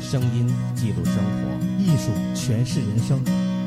[0.00, 1.20] 声音记录生活，
[1.78, 3.20] 艺术诠释人生。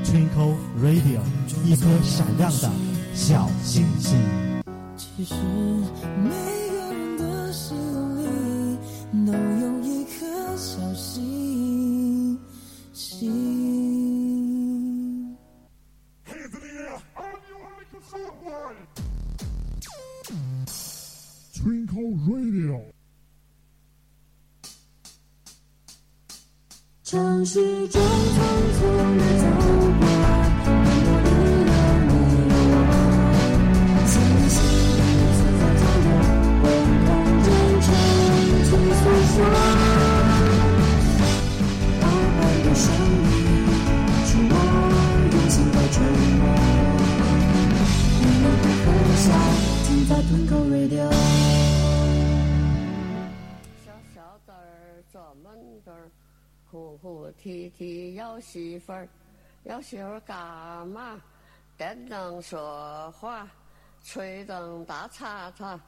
[0.05, 1.19] Twinkle Radio，
[1.65, 2.71] 一颗闪亮的
[3.13, 4.17] 小星星。
[4.95, 5.33] 其实
[6.23, 6.29] 每
[6.71, 7.75] 个人的心
[8.17, 8.77] 里
[9.25, 9.66] 都有
[27.89, 28.26] 城
[59.67, 61.21] 要媳妇干嘛？
[61.77, 63.45] 电灯说话，
[64.01, 65.79] 吹灯打叉叉。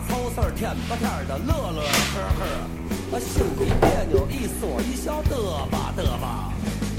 [0.00, 6.52] 没嘛愁事儿，天吧天的乐乐呵呵，啊心里别扭，一说一笑嘚吧嘚吧。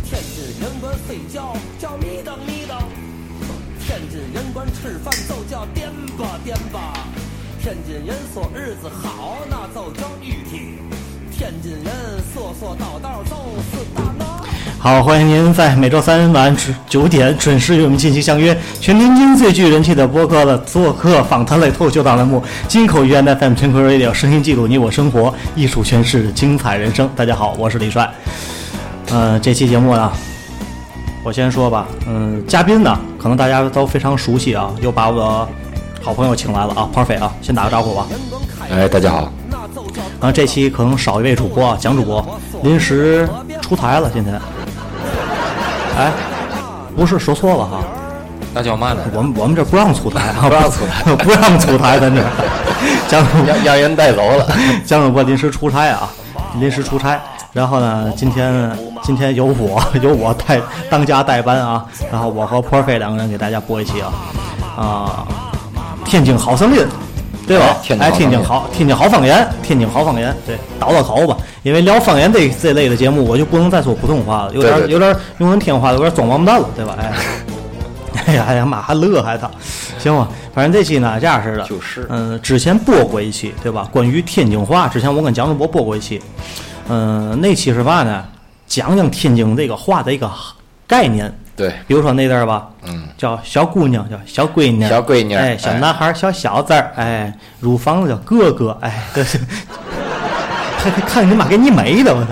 [0.06, 2.78] 天津人管睡觉叫咪瞪咪瞪，
[3.79, 7.07] 天津人管吃饭就叫颠吧颠吧，
[7.61, 10.78] 天津人说日子好那就叫雨天，
[11.31, 11.94] 天津人
[12.34, 14.20] 说说道道就是大。
[14.83, 16.57] 好，欢迎您在每周三晚
[16.89, 27.07] 九点准时与我们进行相约，全天津最具人气的播客的做客访谈类脱口秀大栏目《金口玉言 FM 全国 Radio》，声音记录你我生活，艺术诠释精彩人生。
[27.15, 28.11] 大家好，我是李帅。
[29.11, 30.11] 呃，这期节目呢，
[31.23, 35.49] 我先说吧，嗯、嘉宾呢，可能大家都非常熟悉啊，又把我的
[36.01, 38.07] 好朋友请来了啊，，Parfait 啊，先打个招呼吧。
[38.71, 39.31] 哎，大家好，
[40.19, 43.29] 然后这期可能少一位主播啊，蒋主播临时
[43.61, 44.41] 出台了，今天。
[45.97, 46.12] 哎，
[46.96, 47.79] 不是说错了哈，
[48.53, 49.02] 那叫嘛呢？
[49.13, 52.22] 我们我们这不让出台啊，不让出台， 不让出台，咱这
[53.07, 54.47] 蒋主让让人带走了。
[54.85, 56.09] 江主播临时出差啊，
[56.59, 57.19] 临时出差。
[57.53, 58.72] 然后呢，今天
[59.02, 60.59] 今天由我 由我代
[60.90, 64.13] 当家代班啊，然后我和破飞两个人给大家播一期啊
[64.78, 65.28] 啊，
[66.06, 66.88] 天津好声音。
[67.51, 67.78] 对吧？
[68.00, 71.35] 哎，天津好，天津好方言，天津好方言，对，倒倒口吧。
[71.63, 76.95] 因为聊方言这这类的节目，我就不能再说普通话了，有点有点用人天津话有点装王八蛋了，对吧？
[76.97, 77.11] 哎，
[78.28, 79.51] 哎呀，哎呀妈，还乐还他，
[80.00, 80.29] 行吧。
[80.53, 83.88] 反正这期呢这样式的，就是嗯，之前播过一期，对吧？
[83.91, 86.22] 关于天津话，之前我跟蒋主播播过一期，
[86.88, 88.23] 嗯，那期是嘛呢？
[88.67, 90.31] 讲讲天津这个话的一个
[90.88, 99.38] 概念，对，比如说那字儿吧，嗯，叫小姑娘，叫小闺女，小闺女哎，小哎男孩儿叫小子儿，哎，乳房子叫哥哥，哎，这是，
[100.81, 102.29] 看看你妈给你美的，我操，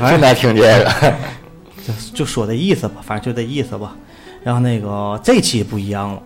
[0.00, 1.14] 反正正爱听这个。
[1.86, 3.92] 就就说这意思吧，反正就这意思吧。
[4.42, 6.22] 然后那个这期不一样了，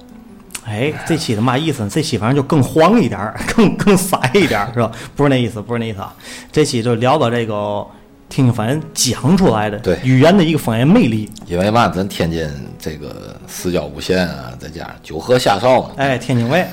[0.67, 1.91] 哎，这期的嘛意思呢？
[1.91, 4.91] 这期反正就更黄一点儿， 更更色一点儿，是吧？
[5.16, 6.15] 不是那意思，不是那意思啊。
[6.53, 7.84] 这期就聊到这个
[8.28, 11.31] 天津方言讲出来的对语言的一个方言魅力。
[11.47, 16.67] 因为嘛，咱天津这个四郊五县啊，再加上九河下哨嘛，哎，天津卫，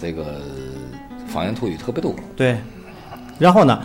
[0.00, 0.40] 这个
[1.26, 2.14] 方言土语特别多。
[2.36, 2.56] 对。
[3.38, 3.80] 然后呢，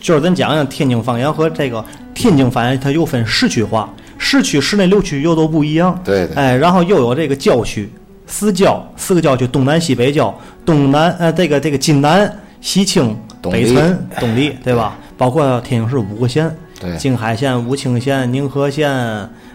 [0.00, 1.82] 就是咱讲讲天津方言和这个
[2.14, 3.88] 天津方言，它又分市区化，
[4.18, 5.98] 市区、市内六区又都不一样。
[6.04, 7.90] 对对哎，然后又有这个郊区，
[8.26, 14.98] 四郊，四个郊区，东南西北郊，东南呃这个这个津南、西青、北辰、东丽，对吧？
[15.22, 18.90] 包括天津市五个县，对静海县、武清县、宁河县，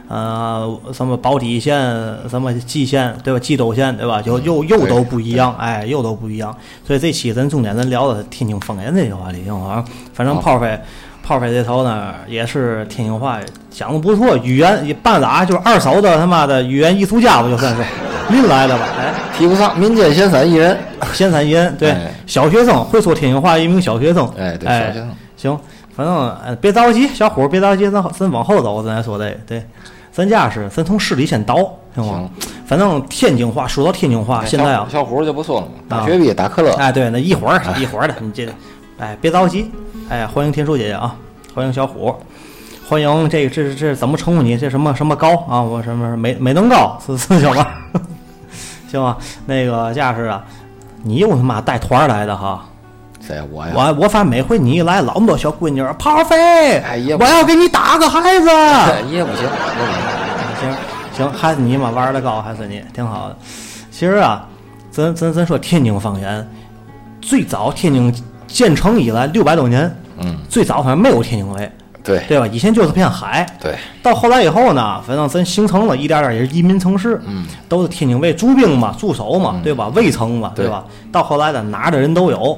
[0.07, 1.77] 呃，什么宝坻县、
[2.29, 3.39] 什么蓟县，对吧？
[3.41, 4.21] 蓟州县，对吧？
[4.21, 6.55] 就又又都不一样，哎，又都不一样。
[6.85, 9.83] 所以这期咱重点咱聊的天津方言这些话题，行吗？
[10.13, 10.79] 反正炮飞。
[11.21, 13.37] 炮飞这头呢，也是天津话
[13.69, 17.83] 讲的不错，语言半拉就是二手的他妈的语言艺术家吧，就算是
[18.31, 19.13] 拎来的吧，哎。
[19.37, 20.77] 提不上民间闲散艺人。
[21.11, 24.25] 闲散音，对，哎小学生会说天津话，一名小学生。
[24.37, 25.57] 哎对小学生行，
[25.95, 26.13] 反正
[26.43, 29.37] 呃别着急，小虎别着急，咱咱往后走，咱再说这个。
[29.47, 29.63] 对，
[30.11, 31.55] 咱家是咱从市里先倒，
[31.95, 32.13] 行吗？
[32.13, 32.29] 行
[32.65, 36.73] 反正天津话，说到天津话，现在啊，小虎就不说了嘛，大学毕业打可乐。
[36.73, 38.45] 哎，对，那一会儿一会儿的，你这，
[38.97, 39.71] 哎，别着急，
[40.09, 41.15] 哎，欢迎天书姐姐啊，
[41.53, 42.13] 欢迎小虎，
[42.89, 44.57] 欢迎这个这这怎么称呼你？
[44.57, 45.61] 这什么什么高啊？
[45.61, 47.65] 我什么美美能高是是叫嘛？
[48.89, 50.43] 行吧， 那个架势啊，
[51.03, 52.65] 你又他妈带团儿来的哈。
[53.27, 53.41] 谁？
[53.51, 53.73] 我呀？
[53.75, 58.47] 我我发现每回你一来，老么多小闺女儿，炮飞，哎我要给你打个孩子。
[59.11, 60.07] 也不行，也不行。
[60.61, 60.75] 行
[61.13, 63.37] 行，还是你嘛玩的高，还是你挺好的。
[63.91, 64.47] 其实啊，
[64.89, 66.47] 咱咱咱说天津方言，
[67.21, 68.13] 最早天津
[68.47, 71.71] 建成以来六百多年，嗯，最早好像没有天津卫，
[72.03, 72.47] 对对吧？
[72.47, 73.45] 以前就是片海。
[73.59, 79.91] 对，到后来以后呢，反正咱形成了一点点也是移民城市，嗯，都是天津卫驻兵嘛、驻守嘛，对吧？
[79.95, 80.85] 卫城嘛，对对吧？
[81.11, 82.57] 到后来的，哪儿的人都有，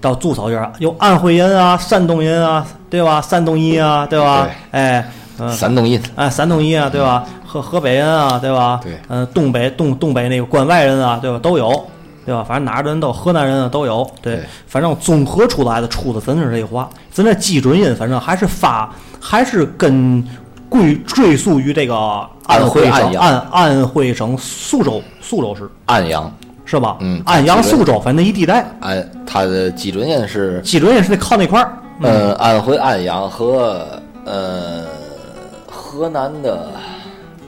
[0.00, 3.20] 到驻守这儿有安徽人啊、山东人啊，对吧？
[3.20, 4.48] 山东裔啊，对吧？
[4.70, 5.06] 哎，
[5.38, 6.00] 嗯，山东印。
[6.16, 7.24] 哎，山东裔啊，对吧？
[7.46, 8.80] 河河北人啊，对吧？
[8.82, 11.38] 对嗯、东北东东北那个关外人啊，对吧？
[11.38, 11.84] 都有，
[12.24, 12.44] 对吧？
[12.46, 18.88] 反正哪儿的人都，河南人啊都有，对，对反正综合出来的出的真是这话，咱这基准音，反正还是发，
[19.20, 20.24] 还是跟
[20.68, 21.94] 归追溯于这个
[22.46, 26.32] 安徽安安安徽省宿州宿州市安阳，
[26.70, 26.96] 是吧？
[27.00, 33.84] 嗯安阳宿州，反正一地带，安它的基准音是基准音是那靠那块儿，呃安徽安阳和
[34.24, 34.84] 呃
[35.68, 36.68] 河南的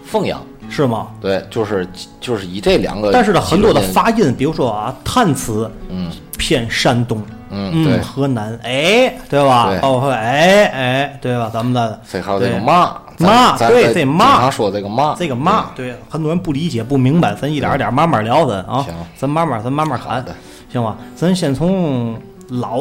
[0.05, 0.43] 凤阳。
[0.69, 1.09] 是吗？
[1.21, 1.87] 对，就是
[2.19, 7.23] 就是以这两个，但是呢，很多的，发音，比如说啊，叹词嗯偏山东。
[7.51, 9.69] 嗯，对，河南，哎，对吧？
[9.69, 11.51] 对包括哎哎，对吧？
[11.53, 20.25] 咱们的有这个对嘛嘛对这嘛说这个嘛，这个嘛，对，很多人不理解、不明白，咱一点一点儿慢慢聊咱啊行，咱慢慢咱慢慢谈，
[20.71, 20.97] 行吧？
[21.15, 22.15] 咱先从
[22.49, 22.79] 老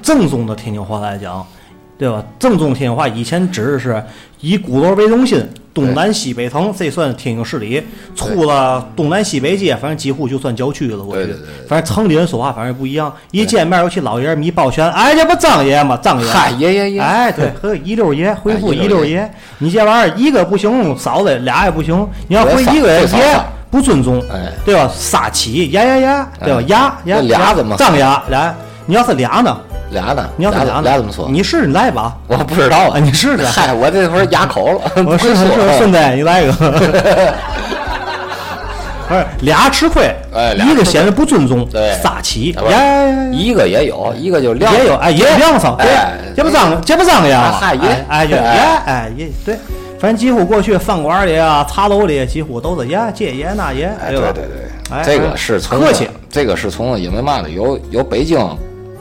[0.00, 1.44] 正宗的天津话来讲，
[1.98, 2.22] 对吧？
[2.38, 4.02] 正宗天津话以前指的是
[4.40, 5.46] 以鼓楼为中心，
[5.86, 7.82] 东南西北城，这算天津市里。
[8.14, 10.98] 出了东南西北街，反正几乎就算郊区了。
[10.98, 13.12] 过去对对对对，反正城里人说话反正不一样。
[13.30, 15.98] 一见面，尤其老爷们一抱拳，哎，这不张爷吗？
[16.02, 23.40] 张爷，嗨，爷爷爷，哎，对， 和一溜爷回复哎一溜爷你这玩意儿一个不行，少的俩也不行，你要回一个爷
[23.70, 24.90] 不尊重，哎对吧？
[24.94, 26.58] 杀气呀呀呀，对吧？
[26.58, 28.54] 哎呀呀，这俩怎么张牙俩？
[28.86, 29.56] 你要是俩呢？
[29.90, 30.28] 俩呢？
[30.36, 30.82] 你要是俩呢？
[30.82, 31.28] 俩怎么说？
[31.30, 32.16] 你试试来吧。
[32.26, 33.44] 我不知道啊，你试试。
[33.46, 35.90] 嗨，我这会儿哑口了，我会试试试顺。
[35.92, 36.52] 带你来一个。
[39.08, 40.14] 不是俩吃亏，
[40.54, 42.54] 一个显得不尊重，对撒气
[43.32, 49.56] 一个也有，一个就亮，也有哎，也亮上，对哎，这不脏，这不脏呀啊，嗨也哎哎也哎也哎也对，
[49.98, 54.44] 反正几乎过去饭馆里啊、茶楼里几乎都是爷这爷那爷，哎，吧对？
[54.44, 57.48] 对对，哎这个是从客气，这个是从因为嘛呢？
[57.48, 58.38] 有有北京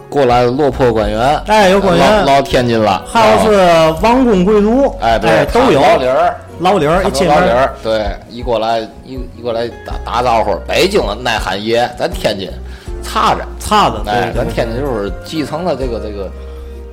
[0.09, 2.25] 过来的落魄官员，哎有官员。
[2.25, 3.57] 老老天津了，还有是
[4.01, 5.81] 王公贵族，哎对，都有。
[5.81, 6.36] 老李儿。
[6.59, 12.50] 老李儿一看见面，老理儿，对，一过来一一过来打打招呼，北京的耐喊爷，咱天津。
[13.03, 14.48] 差着，差着，哎，咱。
[14.50, 16.29] 天津就是继承了这个这个，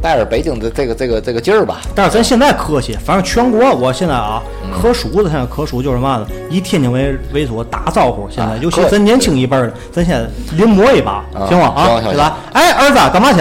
[0.04, 1.80] 带着北京的这个这个这个劲儿吧。
[1.94, 8.28] 但是咱现在客气，反正全国我现在啊，嗯可数的现在可数就是嘛呢，以天津为为主打招呼。
[8.28, 11.68] 现在啊尤其咱年轻一辈儿的，咱现在临摹一把，啊行吗？
[11.74, 12.36] 啊对吧？
[12.52, 13.40] 哎，儿子干嘛去？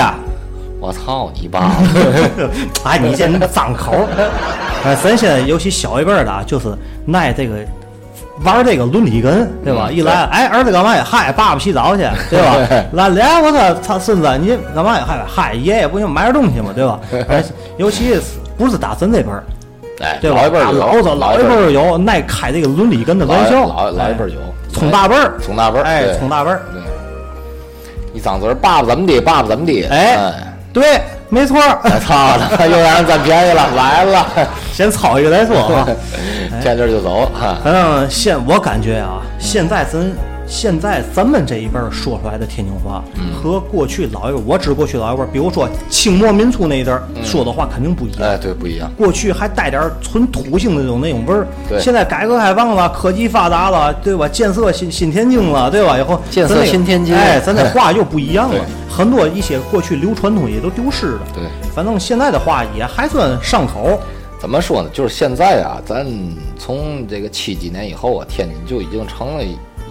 [0.79, 1.71] 我操你 爸！
[2.85, 3.93] 哎，你这脏口！
[4.85, 6.69] 哎，咱现在尤其小一辈儿的啊，就是
[7.05, 7.55] 耐这个
[8.43, 9.87] 玩这个伦理根，对吧？
[9.89, 11.03] 嗯一来，哎，儿子干嘛呀？
[11.05, 12.55] 嗨，爸爸洗澡去， 对吧？
[12.93, 15.05] 来来，我说操孙子，你干嘛呀？
[15.07, 16.99] 嗨嗨，爷爷不行，买点东西嘛，对吧？
[17.29, 17.43] 哎，
[17.77, 18.21] 尤其是
[18.57, 19.43] 不是打咱这辈儿，
[20.01, 20.41] 哎，对吧？
[20.41, 24.39] 老一辈儿有，老一辈儿儿有爱开这个伦理根的玩笑，老老一辈儿有，
[24.73, 26.81] 冲大辈儿，冲大辈儿，哎，对冲大辈儿，对，
[28.13, 30.33] 一张嘴爸爸怎么的，爸爸怎么的，哎哎，
[30.71, 31.01] 对，
[31.33, 31.79] 没错儿。
[31.83, 34.27] 哎操了，又让人占便宜了，来了，
[34.71, 35.87] 先操一个再说啊。
[36.61, 39.99] 见地儿就走，哈，反正现我感觉啊，现在咱
[40.45, 48.21] 现在咱们这一辈儿说出来的天津话，嗯和过去老一辈儿，我指过去老一辈儿，比如说清末民初那一阵儿说的话肯定不一样。
[48.21, 54.27] 哎，对，不一样，过去还带点儿纯土性的那种那种味儿，对现在改革开放了，科技发达了，对吧？
[54.27, 55.97] 建设新新天津了，对吧？
[55.97, 61.21] 以后建设新天津哎，咱这话又不一样了，很多一些过去流传东西都丢失了。
[61.33, 63.99] 对，反正现在的话也还算上口，
[64.39, 64.89] 怎么说呢？
[64.93, 66.05] 就是现在啊，咱
[66.57, 69.43] 从这个七几年以后啊，天津就已经成了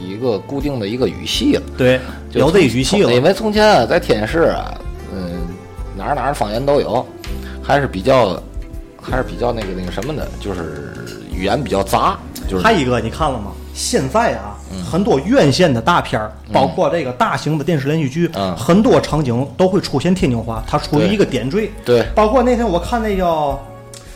[0.09, 1.63] 一个固定的一个语系了。
[1.77, 2.01] 对，
[2.33, 3.13] 有这从语系了。
[3.13, 4.75] 因为从前啊，在天津市啊，
[5.15, 5.41] 嗯，
[5.97, 7.07] 哪儿哪儿方言都有，
[7.63, 8.41] 还是比较，
[9.01, 10.95] 还是比较那个那个什么的，就是
[11.33, 12.19] 语言比较杂，
[12.49, 13.53] 就是还一个你看了吗？
[13.75, 21.71] 现在啊，嗯很多院线的大片儿，包括这个大型的电视连续剧，嗯很多场景都会出现天津话，它处于一个点缀。
[21.83, 23.59] 对包括那天我看那叫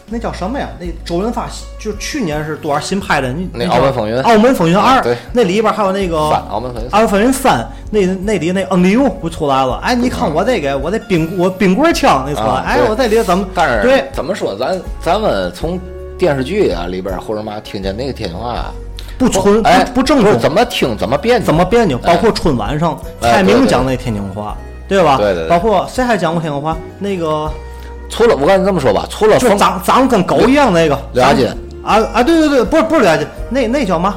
[0.08, 0.68] 那叫什么呀？
[0.78, 1.48] 那周润发
[1.80, 3.32] 就去年是多少新拍的？
[3.52, 6.16] 那那澳门风云澳门风云二》对那里边还有那个
[6.48, 7.60] 澳门风云澳门风云三》
[7.90, 9.80] 那那里那恩利用不出来了？
[9.82, 13.44] 哎，你看我这个我这冰我冰棍枪那出来，哎，我这里怎么？
[13.52, 15.78] 但是对怎么说，咱咱们从
[16.16, 18.72] 电视剧啊里边或者嘛听见那个天津话啊，
[19.18, 21.98] 不纯哎不不正宗，怎么听怎么别扭怎么别扭？
[21.98, 25.16] 包括春晚上蔡明讲那天津话，对吧？
[25.16, 26.76] 对对对包括谁还讲过天津话？
[27.00, 27.50] 那个
[28.08, 31.46] 除了我跟你这么说吧，除了就长长得跟狗一样那个刘亚金
[31.84, 32.22] 啊啊！
[32.22, 34.16] 对对对，不是不是刘亚金，那那叫嘛？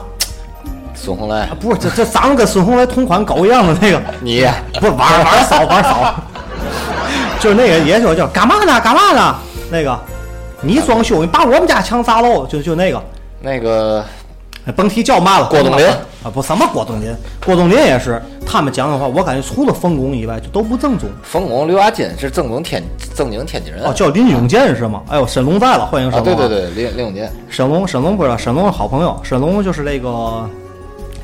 [0.95, 4.45] 孙红雷啊，不是这这长得跟孙红雷同款狗一样的那个，你
[4.79, 6.13] 不是玩玩骚玩骚，
[7.39, 9.35] 就是那个也就叫干嘛呢干嘛呢？
[9.71, 9.97] 那个
[10.61, 13.01] 你装修，你把我们家墙砸喽，就就那个。
[13.41, 14.05] 那个哎
[14.71, 21.07] 甭提叫嘛了，郭冬临啊，不什么郭冬临，郭冬临也是，他们讲的话，我感觉除了冯巩以外，就都不正宗。
[21.23, 22.83] 冯巩、刘亚金是正宗天
[23.15, 23.83] 正经天津人。
[23.83, 25.01] 哦，叫林永健是吗？
[25.09, 30.47] 哎呦，沈龙在了，欢迎沈啊，龙、对对，对，林林永健，沈龙，沈龙不知道，沈龙是好朋友，沈龙就是那个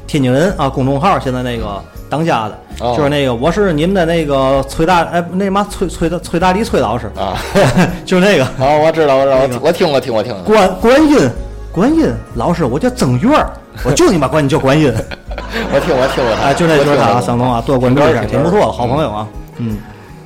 [0.08, 2.94] 天津人啊，公众号现在那个当家的，哦。
[2.96, 7.12] 就是那个我是你们的那个崔大哎那嘛崔崔大崔大力崔老师。
[7.18, 7.38] 啊，
[8.06, 8.46] 就是那个。
[8.46, 10.34] 啊，我知道，我知道，我我听过，听过，听。
[10.44, 11.30] 过，观观音
[11.76, 13.52] 观音老师，我叫曾月儿，
[13.84, 14.94] 我就你妈管你叫观音。
[15.74, 17.22] 我听我听过他，啊，就那就是他啊，我听过。
[17.22, 19.28] 沈龙啊，多关注一下，挺挺不错的，好朋友啊。
[19.58, 19.78] 嗯，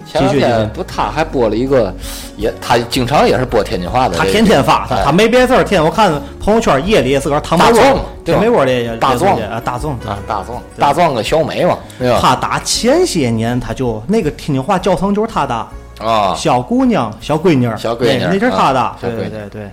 [0.05, 1.91] 前两天不，他还播了一个，
[2.37, 5.03] 也他经常也是播天津话的他，天天发，他哎。
[5.03, 9.35] 他没别的事儿，天天我看朋友圈夜里自个儿躺大壮嘛，对，没窝的大壮。
[9.39, 9.95] 啊，大壮。
[10.05, 11.75] 啊，大壮，大壮跟小美嘛？
[12.21, 15.67] 他打前些年他就那个天津话教程就是他打，
[15.99, 19.71] 啊，小姑娘、小闺女儿，小闺女儿那那是他打啊，小对对对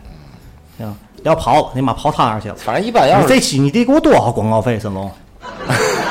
[1.26, 2.54] 要跑了，你妈跑他那儿去了。
[2.54, 5.11] 反正一般要是你这期你得给我多少广告费，沈龙？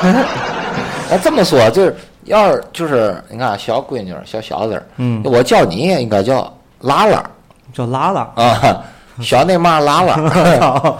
[1.10, 7.24] 哎这么说，就是要是就是你看小闺女儿、小小子儿，嗯我叫你应该叫拉拉
[7.72, 8.22] 叫拉拉。
[8.34, 8.82] 啊，
[9.22, 10.14] 小那嘛拉拉，
[10.60, 10.98] 操！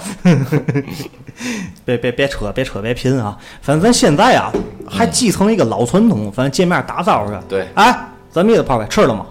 [1.84, 3.36] 别别别扯，别扯，别拼啊！
[3.60, 4.50] 反正咱现在啊，
[4.88, 7.36] 还继承一个老传统，反正见面打招呼去。
[7.48, 7.98] 对哎，
[8.30, 9.26] 咱蜜的泡饭吃了吗？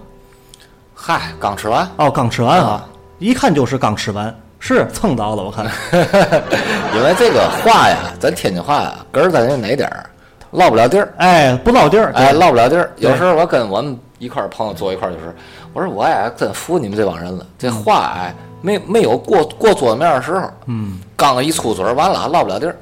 [0.94, 2.86] 嗨，刚吃完，哦，刚吃完啊啊，
[3.18, 5.64] 一看就是刚吃完，是蹭到了，我看。
[6.96, 10.06] 因为这个话呀，咱天津话呀，根儿在那哪点儿，
[10.52, 11.12] 落不了地儿。
[11.18, 12.90] 哎，不落地儿，哎，落不了地儿。
[12.96, 15.34] 有时候我跟我们一块儿朋友坐一块儿，就是
[15.72, 22.74] 我说我也真服你们这帮人了，这话哎没没有过过桌子面的时候，嗯，刚一出嘴儿完了落不了地儿，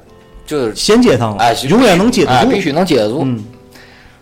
[0.45, 2.33] 就是衔接上了，哎永远能接得住。
[2.33, 3.43] 哎必须能接得住，嗯，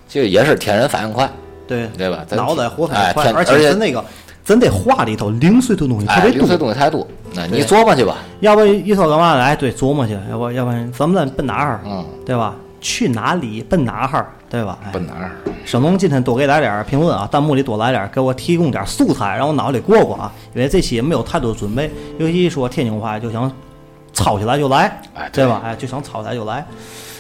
[0.10, 1.29] 这也是天人反应快，
[1.67, 2.25] 对对吧？
[2.27, 4.03] 咱脑袋活哎太快，天而且是那个，
[4.43, 6.39] 咱得话里头零碎的东西特哎别多。
[6.39, 9.41] 零碎东西太多，那你琢磨去吧，要不一说干嘛呢？
[9.43, 11.79] 哎，对，琢磨去，要不要不然咱们奔哪儿？
[11.85, 12.55] 嗯，对吧？
[12.81, 14.27] 去哪里奔哪儿？
[14.50, 14.77] 对吧？
[14.83, 15.31] 哎奔哪儿？
[15.65, 20.29] 沈龙今天多给来点儿评论啊，弹幕里多来点儿，给我提供点儿素材，让我脑子里过过啊。
[20.53, 23.50] 因为这期也没有太多准备，尤其一说天津话就想
[24.12, 25.62] 抄起来就来，哎对对吧？
[25.63, 26.65] 哎，就想抄起来就来。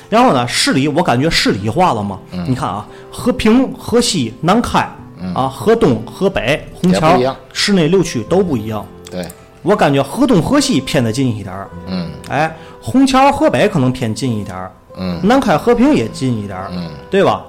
[0.09, 2.19] 然后呢，市里我感觉市里化了嘛。
[2.33, 4.85] 嗯你看啊，和平、河西、南开
[5.33, 7.17] 啊，河东、河北、虹桥
[7.51, 8.85] 市内六区都不一样。
[9.09, 9.25] 对，
[9.61, 17.45] 我感觉河东、河西偏得近一点儿，嗯哎，虹桥、河北可能偏近一点儿，嗯南开、和平也近一点儿，嗯，对吧？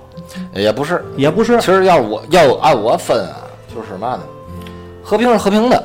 [0.54, 3.36] 也不是，也不是其，实要我要按我分啊，
[3.74, 4.20] 就是嘛呢，
[5.02, 5.84] 和平是和平的，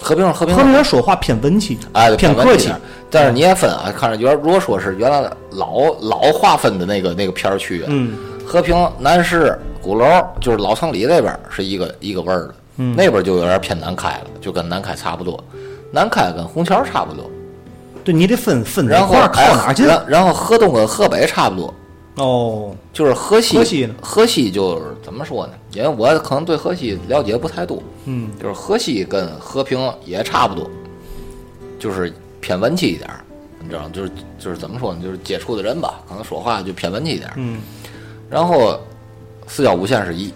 [0.00, 0.72] 和平是和平和平。
[0.72, 2.70] 人说话偏文气，哎，偏客气。
[3.10, 8.16] 但是你也分啊，看着原如果说是原来老老划分的那个那个片儿区啊，嗯，
[8.46, 10.06] 和平、南市、鼓楼，
[10.40, 15.42] 就是老城里那边是一个一个味儿的，嗯那边就有点偏南开了，就跟南开差不多，
[15.90, 17.28] 南开跟虹桥差不多，
[18.04, 21.74] 对你得分分哪然后块靠哎哪儿近然然后河东跟河北差不多，
[22.16, 25.52] 哦，就是河西，河西呢河西就是怎么说呢？
[25.72, 30.70] 因为我可能对河西了解不太多，嗯，就是河西跟和平也差不多，
[31.78, 33.24] 就是偏文气一点儿，
[33.60, 33.88] 你知道？
[33.90, 35.00] 就是就是怎么说呢？
[35.02, 37.34] 就是接触的人吧，可能说话就偏文气一点儿。
[37.36, 37.60] 嗯，
[38.28, 38.78] 然后
[39.46, 40.32] 四角五县是一一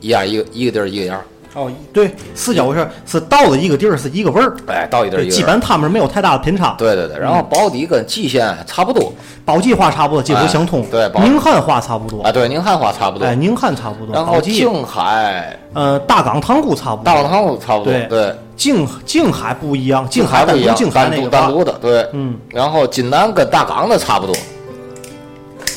[0.00, 1.24] 一样一个一个地儿一个样儿，
[1.54, 6.74] 哦，对，四角味儿是到了一个地儿是一个味儿，哎，到一个地儿，一个基本他们没有太大的偏差。
[6.76, 9.12] 对对对，然后保底跟蓟县差不多。
[9.44, 10.82] 宝鸡话差不多，几乎相通。
[10.82, 12.22] 哎对宝宁汉话差不多。
[12.22, 12.30] 啊，。
[12.32, 13.24] 对，宁汉话差不多。
[13.24, 14.14] 哎，，宁汉差不多。
[14.14, 17.04] 然后静海、呃，大港塘沽差不多。
[17.04, 18.06] 大港塘沽差不多，对。
[18.08, 24.34] 对，静静海不一样，静海不一样，静海那个话单独的，对，嗯，然后津南跟大港的差不多，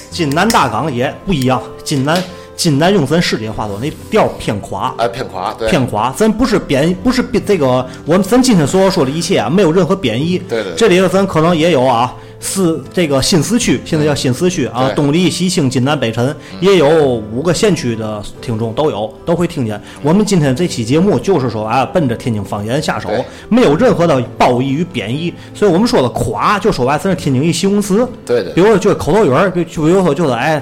[0.10, 1.62] 津南大港也不一样。
[1.84, 2.22] 津南
[2.56, 4.94] 津南用咱市里话说，那调儿偏垮。
[4.98, 10.38] 哎，偏垮，对，偏垮，咱不是贬，不是贬这个，我们咱今天所说的一切啊，没有任何贬义。
[10.40, 19.80] 对对对这里头咱可能也有啊，四这个新四区，现在叫新四区啊，东丽西青津南北辰，也有五个县区的听众都有，都会听见。
[20.02, 23.10] 我们今天这期节目就是说啊，奔着天津方言下手，
[23.50, 28.08] 没有任何的褒义与贬义，所以我们说的垮，就说白，咱是天津一形容词。
[28.26, 30.62] 对对比如说就是口头语儿，就就比如说就是哎，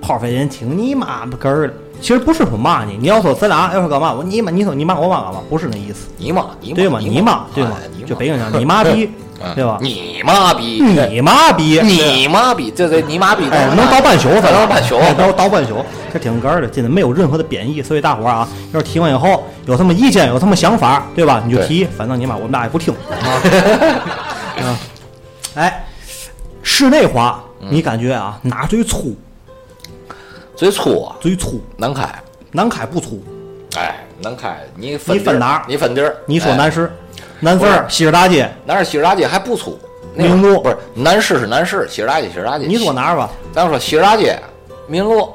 [0.00, 1.74] 炮飞人挺你妈个儿的。
[2.00, 5.40] 其实不是说骂你，你要说咱俩要是干嘛，我你妈，你说你骂我妈干嘛？
[5.48, 6.98] 不是那意思，你妈，你妈，对吗？
[7.00, 7.70] 你你妈，对吗
[8.06, 9.10] 就北京腔你妈逼，
[9.42, 9.78] 嗯对吧？
[9.80, 17.82] 你妈逼，你妈逼，你妈逼，这这你妈逼，哎，能倒半宿，咱倒半宿，哎倒倒半宿，这挺哏儿的，真的没有任何的贬义。
[17.82, 21.42] 所以大伙儿啊，要是提完以后有什么意见，有什么想法，对吧？
[21.46, 22.94] 你就提，反正你妈我们俩也不听。
[24.62, 24.78] 啊，
[25.56, 25.84] 哎，
[26.62, 29.16] 室内话，嗯你感觉啊哪最粗？
[30.64, 31.60] 最粗啊，最粗？
[31.76, 32.08] 南开，
[32.50, 33.22] 南开不粗，
[33.76, 36.90] 哎，南开，你分你分哪儿你分地儿，你说哎南市，
[37.38, 39.78] 南四不是儿西市大街，南市西市大街还不粗，
[40.14, 42.64] 那明路不是南市是南市，西市大街西市大街。
[42.66, 42.94] 你说？
[42.94, 43.30] 哪儿吧？
[43.52, 44.40] 咱说西市大街、
[44.86, 45.30] 民路，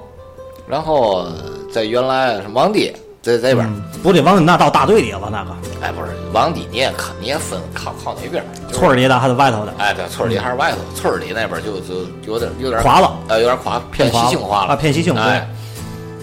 [0.68, 1.28] 然后
[1.72, 3.70] 在原来是王地在这边
[4.02, 8.48] 不得往那到大队里了，那个哎，不是王地，你也看你也分靠靠哪边儿？
[8.68, 9.74] 就是村儿里的还是外头的？
[9.78, 15.50] 哎，对，村里还是外头，村里那边儿就就有点有点垮了，呃，有点垮，偏西青化了啊，偏西青，对哎，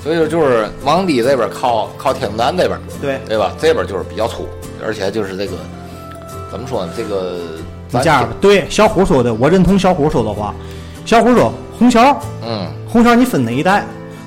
[0.03, 3.21] 所以说就是王地这边儿靠靠天津南这边儿，对。
[3.29, 3.53] 对吧？
[3.61, 4.49] 这边儿就是比较粗，
[4.85, 5.53] 而且就是这个
[6.51, 6.93] 怎么说呢？
[6.97, 7.37] 这个
[7.89, 10.55] 你咱这样，对小虎说的，我认同小虎说的话。
[11.05, 13.85] 小虎说，虹桥，嗯，虹桥你分哪一带？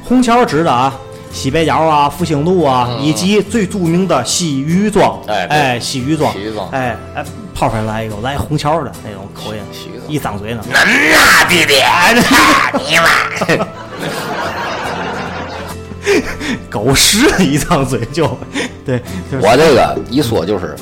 [0.07, 0.93] 虹桥指的啊，
[1.31, 5.19] 西北角啊、复兴路啊，嗯以及最著名的西渔庄。
[5.27, 6.33] 哎西渔庄，
[6.71, 9.59] 哎哎，泡出来一个来虹桥的那种口音，
[10.07, 10.61] 一张嘴呢。
[10.71, 11.75] 能啊，弟弟，
[12.87, 13.07] 你妈！
[16.69, 18.25] 狗屎一张嘴就，
[18.85, 19.01] 对，
[19.41, 20.75] 我这个一说就是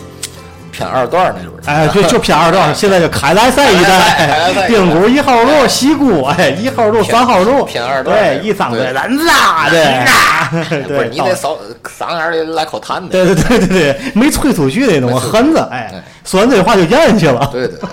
[0.78, 1.54] 偏二段那种。
[1.66, 10.06] 哎，对，就偏二段，现在就凯莱赛一开来赛开来带，赛丁谷 一号路，西固，哎，一号路、三号路，偏二段对，一张嘴，对人咋的？
[10.52, 11.58] 不是对，你得嗓
[11.98, 13.08] 嗓眼里来口痰的。
[13.10, 17.50] 对对对对对，没吹出去那种狠子，哎哎，说完这话就咽下去了。
[17.52, 17.90] 对对对，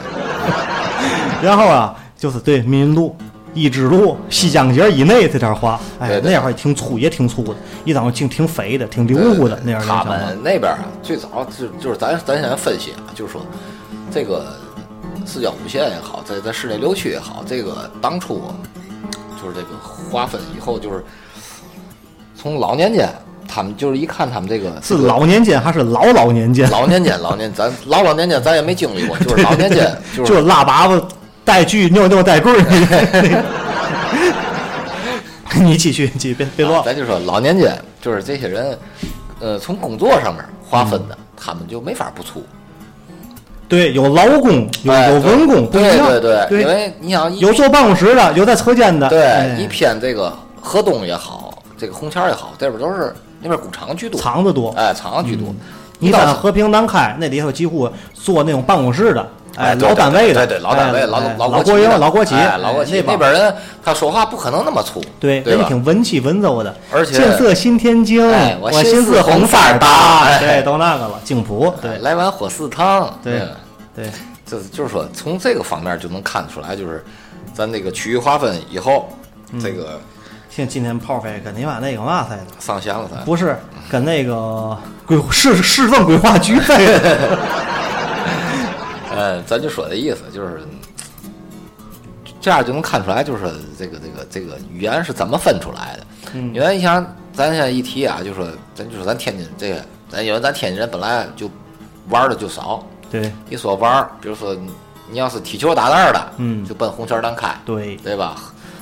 [1.49, 3.17] 然后啊，就是对民路、
[3.55, 10.05] 一支路、西江街以内这点话，哎对，对那会儿挺粗也挺粗的，一张挺挺肥的，挺溜乎的那样的他。
[10.05, 13.41] 们那边儿啊，最早就就是咱咱先分析啊，就是说
[14.13, 14.45] 这个
[15.25, 18.43] 四郊五线也好，在在市内六区也好，这个当初
[19.41, 19.69] 就是这个
[20.11, 21.05] 划分以后，就是
[22.37, 23.09] 从老年间，
[23.47, 26.69] 他们就是一看他们这个是老年间还是老老年间？
[26.71, 31.03] 老年间，老年咱老老年间咱也没经历过，就是老年间 就就是拉粑粑、
[31.45, 32.61] 带锯、尿尿带棍儿
[33.13, 33.43] 那个。
[35.63, 36.83] 你继续，继续，别别乱。
[36.85, 38.77] 咱就说老年间，就是这些人，
[39.41, 42.43] 呃，从工作上面划分的，他们就没法不粗。
[43.69, 49.09] 对，有劳工，有哎有文工，不一对样对对，对因为你想有坐办公室的，有在车间的。
[49.09, 54.71] 对哎一偏这个河东也好，这个红桥也好，这边都是那边工厂居多，厂子多。
[54.77, 55.55] 哎，厂子居多。
[56.01, 59.27] 你到和平南开那里头几乎做那种办公室的，
[59.57, 65.69] 哎，老单位的，对对，老单位、哎老哎老、老国企老国企、哎老国企哎那边人，他说话不可能那么粗，对，人家？
[65.69, 73.49] 挺文气文绉的，而且建设新天津，哎我我心思红色儿大哎对，都那个了，京普，对哎来碗火四汤，对嗯
[73.95, 74.11] 对，
[74.45, 77.05] 就是就是说，从这个方面就能看出来，就是
[77.53, 79.09] 咱那个区域划分以后，
[79.53, 80.01] 嗯这个
[80.51, 83.57] 像今天炮飞跟你妈那个嘛似的，上线了，咱不是
[83.89, 86.59] 跟那个规市市政规划局
[89.17, 90.63] 呃，咱就说这意思就是，
[92.41, 93.45] 这样就能看出来，就是
[93.79, 96.07] 这个这个这个语言是怎么分出来的。
[96.35, 101.49] 嗯因为你想，咱现在一提啊，就说咱就说咱天津这个，咱因为咱天津人本来就
[102.11, 104.55] 玩的就少，对一说玩儿，比如说
[105.11, 108.37] 你要是踢球打蛋儿的，嗯就奔红桥南开，对，对吧？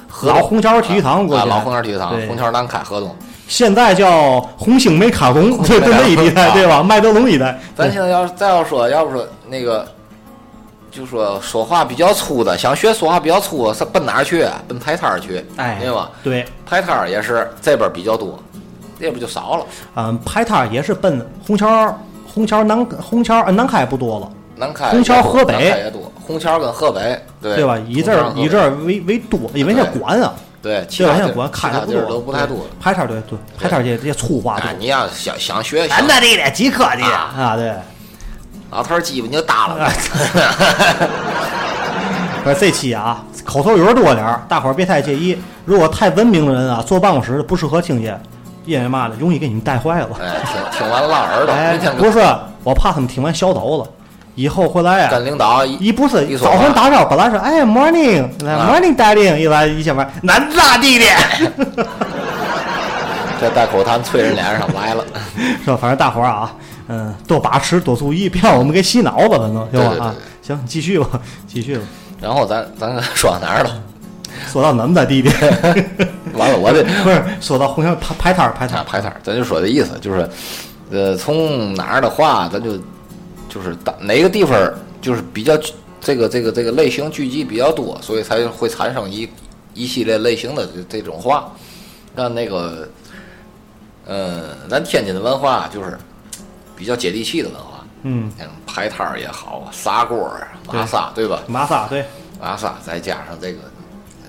[0.08, 3.14] 河老红桥体育场过啊，去，老红桥体育场，对红桥南开河东。
[3.48, 6.82] 现在叫红星美卡龙，红对对星美卡龙 那一带啊对吧？
[6.82, 9.86] 麦德龙一带，咱现在要是再要说，要不说那个，
[10.92, 14.46] 就说说话比较粗的，想学说话比较粗，是奔哪儿去？
[14.68, 16.10] 奔牌摊儿去，哎对吧？
[16.22, 18.38] 对，牌摊儿也是这边儿比较多，
[18.98, 19.64] 那不就少了？
[19.96, 27.78] 嗯，排摊儿也是奔红桥、红桥南、红桥、呃南开不多了，南开红桥河北也多，虹桥跟河北，对对吧？
[27.88, 31.02] 以这儿以这儿儿为为多，因为现在管啊，对，其？
[31.02, 32.58] 他地现在管其他地儿开的不多，都不太多。
[32.78, 34.76] 排摊儿对对，排摊儿这这粗话多哎，。
[34.78, 37.72] 你要想想学，咱想的地的极客气啊啊，对。
[38.72, 39.92] 老头儿鸡巴你就耷拉 哎
[40.34, 41.08] 了。
[42.42, 45.38] 不是这期啊，口头语儿多点儿，大伙儿别太介意。
[45.64, 48.20] 如果太文明的人啊，坐办公室不适合听见，
[48.64, 50.08] 因为嘛呢，容易给你们带坏了。
[50.20, 52.18] 哎，听听完了拉耳朵，哎，不是，
[52.64, 53.88] 我怕他们听完小抖了，
[54.34, 61.04] 以后回来啊跟，领导一一不是一早晨打招呼，本来是哎 morning morning darling，一来一下班，南大弟弟，
[63.42, 65.04] 这大口痰啐人脸上来了。
[65.64, 65.76] 是吧？
[65.76, 66.54] 反正大伙儿啊，
[66.88, 70.06] 嗯，多把持，多注意，别让我们给洗脑吧，反正行吧？
[70.06, 71.82] 啊，行，继续吧，继续吧。
[72.20, 73.82] 然后咱咱说到哪儿了？
[74.48, 75.28] 说到南大弟弟，
[76.34, 80.28] 完了，我这不是说到红桥排排摊儿排摊儿，啊排摊儿，咱就说这意思，就是，
[80.90, 82.76] 呃，从哪儿的话，咱就
[83.48, 84.58] 就是大哪个地方
[85.00, 85.52] 就是比较
[86.00, 89.28] 这个这个这个类型聚集比较多，所以才会产生一
[89.74, 91.52] 一系列类型的这这种话。
[92.14, 92.88] 那那个，
[94.06, 95.96] 呃，咱天津的文化就是
[96.76, 101.28] 比较接地气的文化，嗯，像排摊儿也好，砂锅儿、麻萨，对。
[101.28, 101.40] 吧？
[101.46, 102.04] 麻萨对，
[102.40, 103.58] 麻萨再加上这个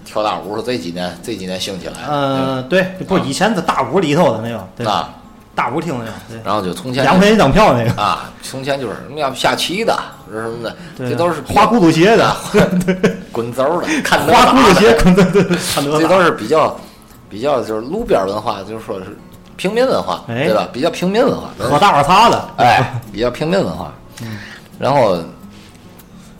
[0.05, 5.09] 跳大舞，是这几年这几年兴起来的，嗯，对，不以前在大屋里头的那个，对，啊，
[5.55, 9.97] 大屋厅那个，然后就从前两块钱一张票那个，啊，从前就是什么要下棋的，
[10.29, 12.35] 是什么的，这都是花骨朵鞋的，
[13.31, 16.77] 滚轴的， 看花骨朵鞋，的，对对对，看得这都是比较
[17.29, 19.17] 比较就是路边文化，就是说是
[19.63, 20.67] 平民文化，哎对吧？
[20.73, 23.93] 比较平民文化，喝大碗茶的，哎，比较平民文化。
[24.77, 25.17] 然后，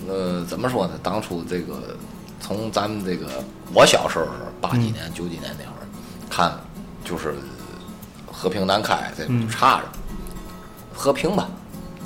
[0.09, 0.93] 呃，怎么说呢？
[1.01, 1.95] 当初这个
[2.41, 3.27] 从咱们这个
[3.73, 4.25] 我小时候
[4.59, 5.87] 八几年、九几年那会儿
[6.29, 6.51] 看，
[7.05, 7.35] 就是
[8.29, 9.83] 和平南开这嗯差着，
[10.93, 11.47] 和平吧，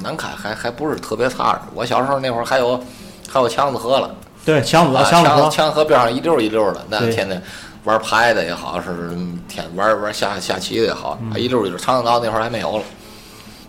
[0.03, 1.62] 南开还还不是特别差着。
[1.73, 2.80] 我小时候那会儿还有
[3.27, 4.13] 还有强子河了。
[4.45, 7.41] 对，强子啊，强子河，强强河边上一溜一溜的，那天天
[7.88, 11.78] 玩牌的也好，是天玩玩下下棋的也好，嗯一溜一溜。
[11.78, 12.84] 长江道那会儿还没有了。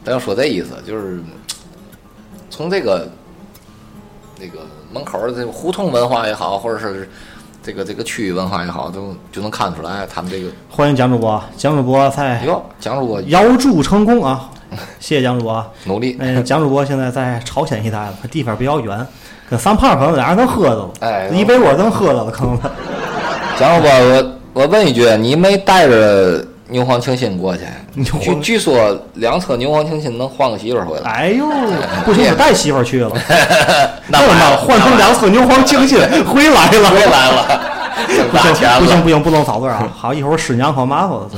[0.04, 1.20] 咱要说这意思，就是
[2.50, 3.08] 从这个
[4.40, 4.58] 那个
[4.92, 7.08] 门口的这个胡同文化也好，或者是
[7.62, 10.50] 这个这个区域文化也好，都就能看出来他们这个。
[10.68, 14.50] 欢迎蒋主播，蒋主播在哟，蒋主播遥祝成功啊！
[14.98, 15.64] 谢谢蒋主播。
[15.84, 19.06] 努力，嗯，蒋主播现在在朝鲜一带了，地方比较远，
[19.48, 22.58] 跟三胖可能俩人能喝着了，哎一杯我能喝着了，可能。
[23.58, 27.64] 蒋主播，我我问一句，你没带着牛黄清新过去？
[28.20, 31.10] 据据说两车牛黄清新能换个媳妇儿回来。
[31.10, 31.44] 哎呦，
[32.04, 33.10] 不行，我带媳妇儿去了，
[34.06, 37.60] 那这么换成两车牛黄清新 回来了，回来了，
[38.16, 38.80] 挣不行大钱了。
[38.80, 39.88] 不行不行，不能早字啊！
[39.92, 41.28] 好，一会儿师娘可麻烦了。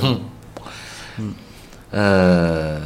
[1.92, 2.76] 呃，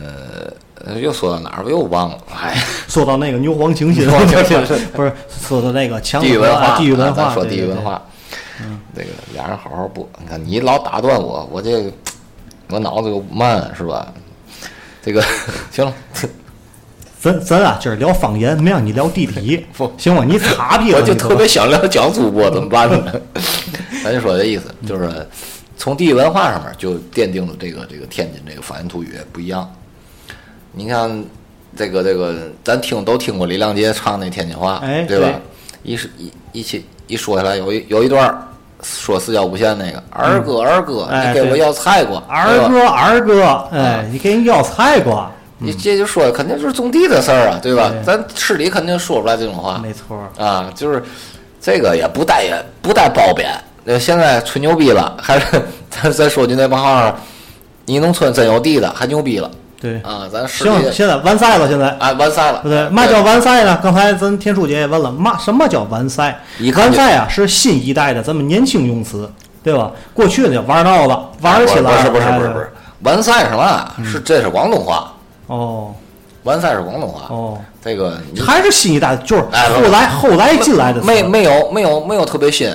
[1.03, 1.62] 又说到哪儿？
[1.64, 2.16] 我又忘了。
[2.40, 4.57] 哎，说到那个牛黄清新，牛黄清新
[4.92, 8.01] 不是说到那个强地域文化，地域文化，说地域文化。
[8.95, 10.09] 这个俩人好好播。
[10.21, 11.93] 你看你老打断我，我这个
[12.69, 14.12] 我脑子又慢是吧？
[15.03, 15.23] 这个
[15.71, 15.95] 行了，
[17.21, 20.25] 咱咱啊，今儿聊方言，没让你聊地理 不，行吗？
[20.27, 23.12] 你 擦屁了，我就特别想聊讲主播，怎么办呢？
[24.03, 25.27] 咱就说这意思，就是
[25.77, 29.71] 从地域文化上面就奠定了这个这个天津这个方言土语不一样。
[30.73, 31.25] 你看
[31.77, 35.27] 这个这个，咱听都听过李亮杰唱那天津话，哎对吧
[35.83, 35.93] 对？
[35.93, 38.38] 一是一一起一说下来，有一有一段儿
[38.83, 47.93] 说四角五线那个二哥二哥，哎你给我要菜瓜，二哥二哥，哎，你给人要菜瓜，你这就说肯定就是种地的事儿啊，对吧？
[48.05, 50.45] 咱市里肯定说不出来这种话，没错儿。
[50.45, 51.03] 啊，就是
[51.61, 53.51] 这个也不带也不带褒贬。
[53.85, 55.47] 那现在吹牛逼了，还是
[55.90, 57.14] 咱咱说句那帮话，
[57.85, 59.51] 你农村真有地的，还牛逼了
[59.85, 60.27] 对，啊！
[60.33, 61.90] 咱市里行，现在完赛了，现在。
[61.99, 62.88] 啊完赛了，对？
[62.88, 63.79] 嘛叫完赛呢？
[63.83, 66.40] 刚才咱天书姐也问了，嘛什么叫完赛？
[66.75, 69.31] 完赛啊，是新一代的咱们年轻用词，
[69.62, 69.90] 对吧？
[70.14, 73.92] 过去呢玩闹了，玩起来了，不是不是哎不是不是，完赛是嘛？
[74.03, 75.12] 是这是广东话，
[75.49, 75.94] 哦
[76.44, 77.27] 完赛是广东话。
[77.29, 82.75] 哦，这个还是新一代，就是哎后来后来进来的没没有没有没有特别新，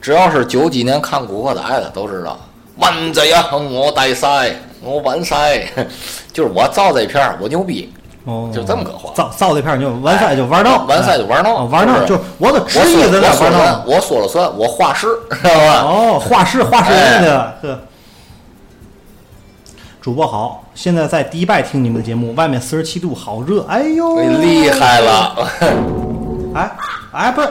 [0.00, 2.38] 只要是九几年看《古惑仔》的都知道。
[2.78, 4.54] 完这呀，我带赛，
[4.86, 5.66] 我完赛，
[6.32, 7.92] 就是我造这片儿，我牛逼，
[8.24, 13.84] 哦，就这么个话造造这片儿就完赛就玩闹，完赛就玩闹玩闹就是我的职业在那玩闹。
[13.86, 15.82] 我说了算，我画师，知道吧？
[15.82, 17.78] 哦，画室画室哎人的呵。
[20.00, 25.00] 主播好，现在在迪拜听你们的节目，外面四十七度，好热，哎呦，厉害！
[25.00, 25.36] 了，
[26.54, 26.70] 哎
[27.10, 27.48] 哎，不是，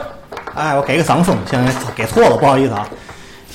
[0.54, 2.88] 哎，我给个掌声，现在给错了，不好意思啊。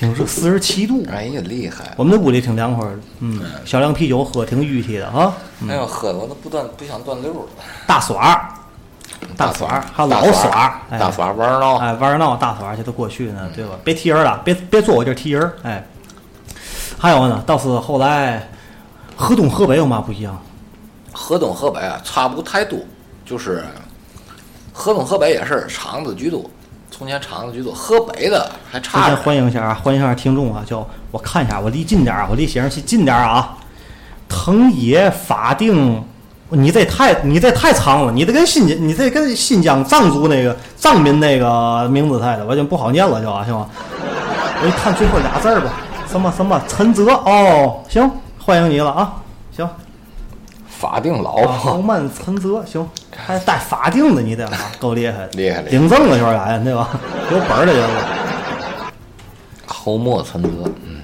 [0.01, 1.93] 听说四十七度，哎呀，厉害！
[1.95, 5.31] 我们的屋里挺凉快的，嗯，小凉啤酒喝挺熨帖的啊。
[5.69, 7.39] 哎呦，喝的我都不断不想断溜了。
[7.85, 8.49] 大耍儿，
[9.37, 13.77] 大耍儿，还有老耍大耍玩儿闹，哎，玩儿闹大耍儿这都过去呢，对吧？
[13.83, 15.87] 别踢人了，别别坐我这儿踢人，哎。
[16.97, 18.49] 还有呢，倒是后来
[19.15, 20.35] 河东河北有嘛不一样？
[21.11, 22.79] 河东河北啊，差不太多，
[23.23, 23.63] 就是
[24.73, 26.49] 河东河北也是厂子居多，
[27.01, 29.15] 从前厂子居多，河北的还差着。
[29.15, 33.57] 欢迎一下啊，欢迎一下听众啊，叫我看一下，我离近点儿啊，我离显示器近点儿啊。
[34.29, 35.99] 藤野法定，
[36.49, 43.67] 你这太你这太长了，你这跟新疆你这跟新疆藏族那个藏民那个名字太的，我就不好念了，就啊，行吗？
[44.61, 45.73] 我一看最后俩字儿吧，
[46.07, 49.13] 什么什么陈泽哦，行，欢迎你了啊，
[49.51, 49.67] 行。
[50.67, 52.87] 法定老啊，豪曼陈泽行，
[53.25, 56.89] 还带法定的，你得啊，够厉害的，厉害厉害领证了就是来对吧？
[57.31, 58.07] 有本儿的人了。
[59.67, 60.49] 侯墨陈泽，
[60.85, 61.01] 嗯，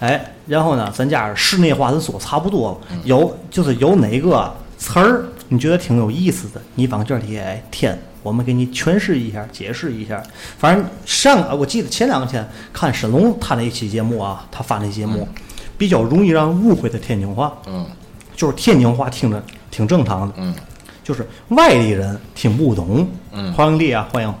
[0.00, 10.22] 哎，然后呢，咱家室内话咱说差不多了，有就是有哪个词儿你觉得挺有意思的，你往这里哎添，我们给你诠释一下，解释一下。
[10.56, 15.28] 反正上呃我记得前两天看沈龙他那一期节目啊，他发那节目、
[15.76, 17.86] 比较容易让人误会的天津话，嗯
[18.34, 20.54] 就是天津话听着挺正常的，嗯
[21.04, 23.08] 就是外地人听不懂。
[23.32, 24.34] 嗯欢迎丽啊，欢迎。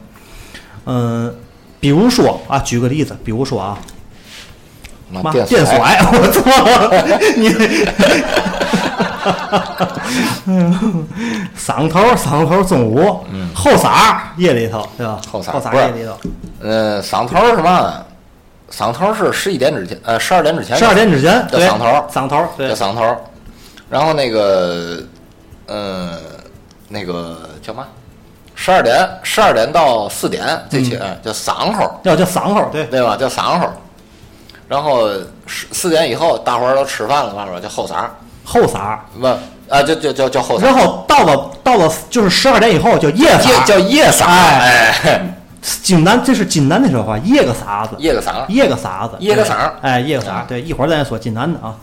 [0.84, 1.34] 嗯、
[1.80, 3.78] 比如说啊，举个例子，比如说啊，
[5.10, 6.42] 妈妈电电甩， 我操！
[7.36, 7.48] 你，
[11.56, 15.20] 嗓头嗓头中午，后晌儿夜里头，对吧？
[15.30, 16.18] 后嗓夜里头，
[16.60, 18.04] 呃，嗓头是什么？
[18.70, 20.76] 晌头是十一点之前，呃，十二点之前。
[20.76, 23.16] 十二点之前，对，叫嗓头嗓头，对叫，晌头。
[23.90, 24.98] 然后那个，
[25.66, 26.18] 呃，
[26.92, 27.86] 那个叫嘛？
[28.54, 33.16] 十二点，十二点到四点这期、呃叫晌头，要叫晌头，对，对吧？
[33.16, 33.68] 叫晌头。
[34.68, 35.08] 然后
[35.46, 38.04] 十四点以后，大伙儿都吃饭了，完了叫后晌，
[38.44, 39.26] 后晌儿，不
[39.68, 40.62] 啊，就就叫叫后晌。
[40.64, 43.26] 然后到了到了就是十二点以后叫夜
[43.66, 45.34] 叫夜晌，哎哎，
[45.82, 51.74] 济南这是济南的说话，夜个啥子，夜个晌，夜个啥子，对夜个晌儿哎，夜个傻儿，啊对，一会儿咱说济南的啊，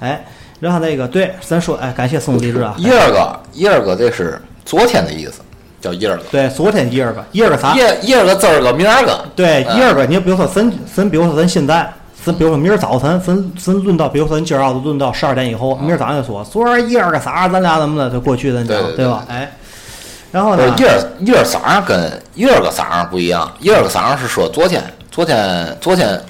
[0.00, 0.24] 哎，
[0.60, 5.40] 然后那个对，咱说，哎，感谢宋荔枝啊，一二个一二个这是昨天的意思，
[5.80, 6.22] 叫一二个。
[6.30, 7.74] 对，昨天一二个，一二个啥？
[7.74, 11.92] 一一二个今儿个明儿个，对，嗯一二个，你比如说咱咱比如说咱现在，
[12.24, 19.24] 咱比如说明儿早晨，咱咱论到，比如说咱今儿要是论到十二点以后，明儿早上就说昨儿一二个啥，咱俩怎么的就过去咱讲，对吧？
[19.28, 19.52] 哎，
[20.32, 20.74] 然后呢？
[20.78, 26.20] 一二一二晌上跟一二个晌上不一样，一二个晌上是说昨天昨天昨天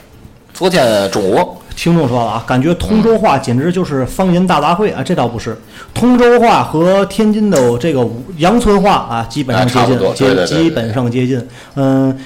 [0.53, 5.03] 昨天中午，听众说了啊，感觉通州话简直就是方言大杂烩啊！
[5.03, 5.57] 这倒不是，
[5.93, 8.07] 通州话和天津的这个
[8.39, 11.49] 阳村话啊，基本上接近，基基本上接近。
[11.75, 12.17] 嗯，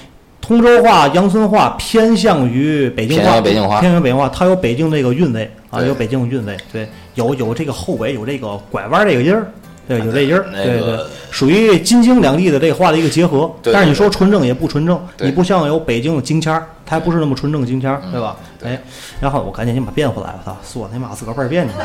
[0.40, 9.46] 通州话、阳村话偏向于北京偏话，向北京话偏向于北京话，它有北京那个韵味啊，有北京的韵味，对，有有这个后尾，有这个拐弯这个音儿。
[9.88, 10.98] 对，有这音儿，那对对，
[11.30, 13.50] 属于京津两地的这个话的一个结合。
[13.62, 18.36] 但是你说纯正也不纯正，你不像有北京的京腔儿，它还不是那么纯正京腔儿，对吧？
[18.58, 18.80] 对哎，
[19.20, 21.84] 然后我赶紧你把变回来，了操，说他妈自个儿倍儿变去了。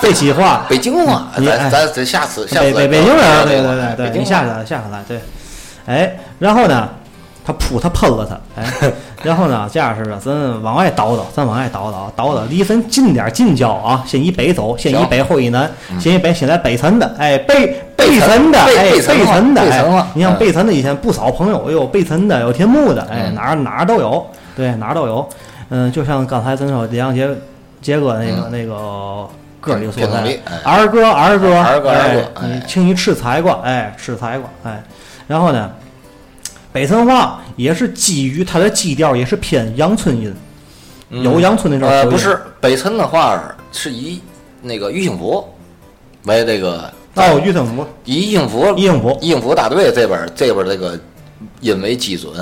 [0.00, 5.20] 这期话，北京话，你哎咱咱咱下次下次北北北京人对对对对，你下去了下去了，对。
[5.86, 6.88] 哎，然后呢，
[7.44, 8.92] 他噗，他喷了他，哎，
[9.24, 17.66] 然后呢，这样式的，咱往外倒倒，咱往外倒倒，倒倒，离咱近点儿近郊啊，先以北走，先以北后以南，先以北，先来北辰的，哎，北
[17.96, 19.68] 北辰的，哎，北北辰的，北
[20.14, 25.26] 你像嗯北辰的以前不少朋友，有北辰的，有天幕的，哎，嗯哪儿哪儿都有，对，哪儿都有，
[25.70, 27.28] 嗯，就像刚才咱说李阳杰
[27.80, 29.28] 杰哥那个那个
[29.60, 30.56] 歌里说的片头里，哎。
[30.64, 34.82] 儿歌儿歌儿歌儿哎歌哎你请你吃菜瓜，哎，吃菜瓜，哎，
[35.26, 35.70] 然后呢，
[36.72, 40.34] 北辰话也是基于它的基调也是偏阳春音，
[41.10, 43.38] 嗯有阳春那种呃，不是北辰的话
[43.72, 44.20] 是以
[44.62, 45.46] 那个玉兴福
[46.24, 50.98] 为这个哦，玉兴福，以应府应府应府大队这边儿这边儿这个
[51.60, 52.32] 音为基准，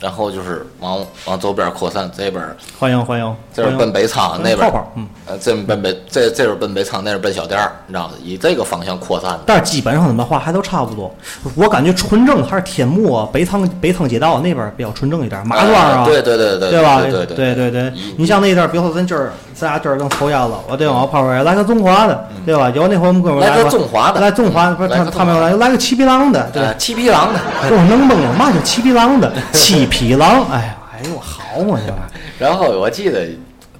[0.00, 2.44] 然后就是往往周边扩散，这边
[2.78, 5.08] 欢迎欢迎，这边奔北仓，那边泡泡，嗯。
[5.26, 8.14] 呃，这边奔北这这边奔北仓，那边奔小店儿，你知道吗？
[8.22, 9.40] 以这个方向扩散的。
[9.46, 11.14] 但是基本上怎么话还都差不多。
[11.54, 17.00] 我感觉纯正还是天目啊，北仓北仓街道那边比较纯正一点，马庄啊，对对对对对吧？
[17.00, 22.68] 对对对对对以你像那阵儿，比如说咱今儿咱俩今儿更抽烟了，我对往泡泡来个中华的，对吧？
[22.70, 29.32] 有那会儿我们哥们儿来个中华的来中华的，不是来个他他们中华有来来个七匹狼的，对七匹狼的，给我弄懵了，嘛叫七匹狼的？
[29.52, 33.28] 七匹狼，哎呀，哎呦，好嘛这玩意儿， 然后我记得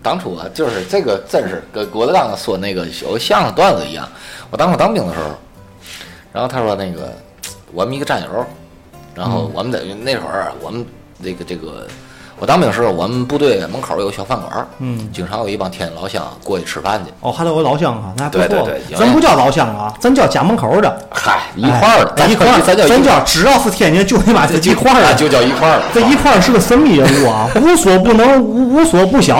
[0.01, 4.09] 当初啊，就是这个真是跟郭德纲说那个有相声段子一样。
[4.51, 5.31] 我当初当兵的时候，
[6.33, 7.13] 然后他说那个
[7.73, 8.47] 我们一个战友，
[9.15, 10.87] 然后我们在那会儿啊我们
[11.23, 11.87] 这个这个
[12.39, 17.13] 我当兵时候，我们部队门口有小饭馆儿，嗯经常有一帮天津老乡过去吃饭去。
[17.21, 18.97] 哦，还得有老乡啊，那还不对对错对。
[18.97, 25.85] 咱不叫老乡啊，咱叫家门口的，嗨，一块儿的，哎一块儿，咱叫咱叫只要是天津就他妈这一块儿的，啊就叫一块儿的。
[25.95, 29.39] 这一块儿是个神秘人物啊，无所不能，无无所不晓，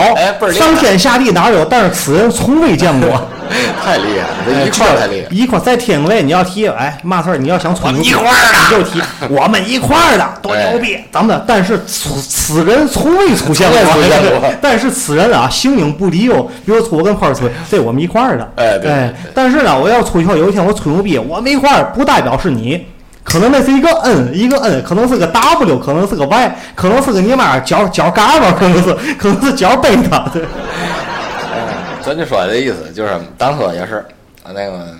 [0.53, 1.65] 上天下地哪有？
[1.65, 3.09] 但是此人从未见过。
[3.83, 5.27] 太厉害了，这一块儿太厉害。
[5.31, 10.99] 一块儿在天津卫，你要提哎嘛事儿，你要想吹牛逼，我们一块儿的你就提我们一块儿的，多牛逼！
[11.11, 16.47] 咱们的，但是此此人从未出现过， 但是此人啊，形影不离哦。
[16.65, 22.85] 比如说我跟块儿吹， 这我们一块儿的，哎对但是呢，我要出去后有一天我吹牛逼，我们一块儿不代表是你。
[23.23, 30.43] 可能那是一个 N，一个 N，可能是个 W，可能是个 Y，可能是个你妈脚脚嘎巴，可能是可能是角贝塔，对，
[32.05, 33.95] 咱就说这意思，就是当初也是
[34.43, 34.95] 啊那个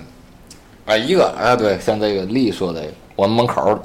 [0.85, 2.81] 啊一个啊对，像这个丽说的，
[3.15, 3.79] 我们门口儿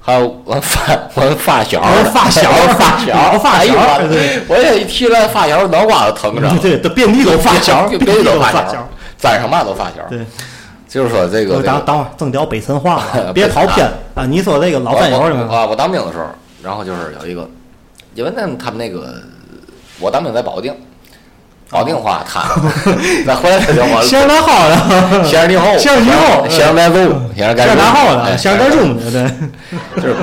[0.00, 6.48] 还有我发我发小我发小我发小老发小我对我也一提来发小，脑瓜子疼着。
[6.60, 10.02] 对都，遍地都发小，遍遍地地都发小小，，沾上嘛都发小。
[10.08, 10.24] 对。
[10.88, 14.26] 就是说这个等等会儿正聊北辰话了， 别跑偏啊！
[14.26, 15.48] 你说这个老我战友是吗？
[15.50, 16.26] 啊，我当兵的时候，
[16.62, 17.48] 然后就是有一个，
[18.14, 19.14] 因为那他们那个，
[19.98, 20.74] 我当兵在保定，
[21.72, 22.42] 保定话他，
[23.24, 26.94] 那回来他叫我先生大好的，先生你好，先生你好先生来走，
[27.34, 30.14] 先生先生大好哎的，先生在中的，对，就是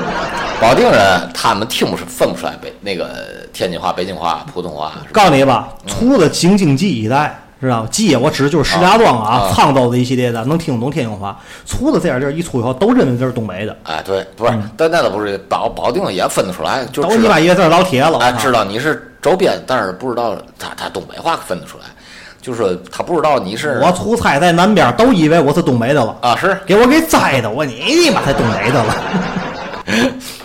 [0.62, 3.10] 保定人，他们听不出分不出来北那个
[3.52, 4.92] 天津话、北京话、普通话。
[5.12, 7.38] 告诉你吧，除了京津冀一带。
[7.62, 7.90] 知道吗？
[7.92, 11.38] 冀我指的就是石家庄啊、啊沧州的一系列的，能听懂天津话。
[11.66, 18.18] 除了这点地儿，一出以后都认为这是东北的，哎，对，不是，但那倒不是保保定也分得出来，就都知道你妈以为这是老铁了。
[18.20, 21.86] 哎，啊知道你是周边，但是不知道他他东北话分得出来，
[22.42, 28.96] 就是说他不知道你是我出差在南边，都以为我是东北的了，啊是，给我给栽的，我你你妈才东北的了。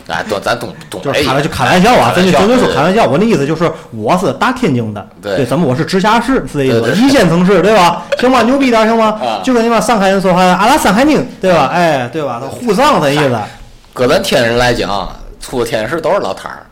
[0.07, 3.07] 哎，东咱东东北就是开玩就开玩笑啊，咱就纯粹说开玩笑。
[3.07, 8.03] 我那意思就是，我是大天津的，对咱们我是直辖市，是这意思，一线城市，对吧？
[8.19, 9.41] 行吧，牛逼点行吗啊？
[9.43, 11.71] 就跟你妈上海人说话，阿拉上海宁，对吧？
[11.73, 12.41] 哎，对吧？
[12.51, 13.39] 沪上的意思。
[13.95, 15.09] 搁咱天津人来讲，
[15.41, 16.67] 出了天津市都是老摊儿，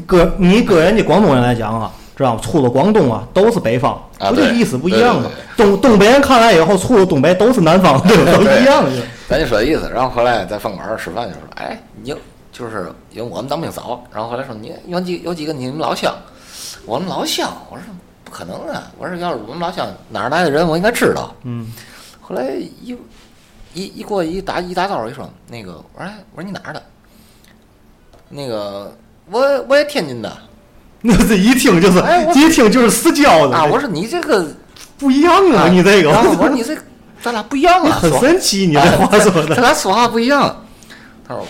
[0.00, 2.40] 搁你搁人家广东人来讲啊，知道吗？
[2.42, 5.30] 出了广东啊，都是北方，不就意思不一样吗？
[5.56, 8.32] 东东北人看来以后，出了东北都是南方， 对吧？
[8.32, 8.90] 都一样的。
[9.28, 9.90] 咱就说这意思。
[9.92, 12.14] 然后后来在饭馆儿吃饭就说，哎，你
[12.52, 16.14] 就是因为我们当兵早，然后后来说你有几有几个你们老乡，
[16.84, 17.84] 我们老乡，我说
[18.24, 21.34] 不可能啊，我说要是我们老乡哪儿来的人，我应该知道。
[21.42, 21.72] 嗯，
[22.20, 22.50] 后来
[22.82, 22.96] 一
[23.74, 26.82] 一一过一打一打招呼一说，那个我说哎我说你哪儿的？
[28.28, 28.92] 那个
[29.30, 30.32] 我我也天津的。
[31.02, 33.56] 那这一听就是哎，一听就是私交的。
[33.56, 34.44] 啊，我说你这个
[34.98, 36.76] 不一样啊，你这个，然后我说你这
[37.22, 39.54] 咱俩不一样啊， 很神奇，你这话说的。
[39.54, 39.60] 咱。
[39.62, 40.64] 俩说话不一样。
[41.28, 41.46] 他说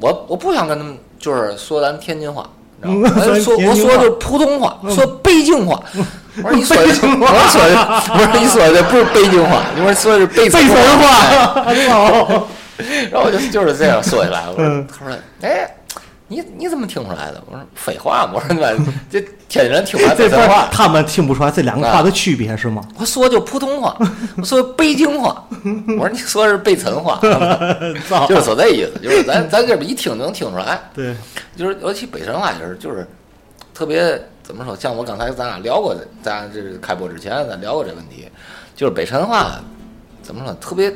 [0.00, 2.48] 我我不想跟他们就是说咱天津话，
[2.82, 5.80] 我说我说的是普通话，说北京话。
[6.42, 7.32] 我说你说的，北京话。
[7.32, 7.74] 我说的，
[8.12, 11.72] 我说你说的不是北京话，你说说的是北北城辰话，
[13.10, 14.86] 然后我就就是这样说起来，我说嗯。
[14.86, 15.74] 他说哎。
[16.28, 17.42] 你你怎么听出来的？
[17.46, 18.68] 我说废话嘛，我说你妈
[19.10, 22.86] 这天津人听不出来北京话，他们听不出来这两个话的区别是吗？
[22.98, 23.96] 我说就普通话，
[24.36, 25.42] 我说北京话，
[25.98, 27.18] 我说你说的是北辰话，
[28.28, 31.14] 就是说这意思，就是咱咱这边一听就能听出来， 对，
[31.56, 33.06] 就是尤其北辰话就是就是
[33.72, 34.76] 特别怎么说？
[34.76, 38.28] 像我刚才咱俩聊过的，咱这是开播之前咱聊过这问题，
[38.76, 39.60] 就是北辰话
[40.22, 40.52] 怎么说？
[40.60, 40.92] 特别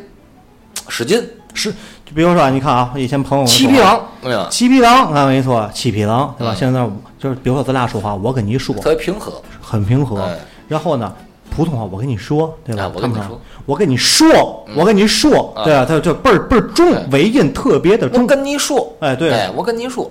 [0.89, 1.23] 使劲，
[1.55, 1.71] 是，
[2.05, 4.47] 就比如说你看啊，以前朋友七匹狼，没有？
[4.49, 6.53] 七匹狼，俺跟你说七匹狼，对吧？
[6.55, 11.13] 嗯现在就是比如说咱俩说话，我跟你说特别平和，很平和哎，然后呢，
[11.55, 12.91] 普通话我跟你说，对吧哎？
[12.95, 15.85] 我跟你说，我跟你说，我跟你说，啊对啊？
[15.87, 18.27] 他就倍儿倍儿重哎，尾音特别的重我重。
[18.27, 20.11] 跟你说，哎，对，哎，我跟你说，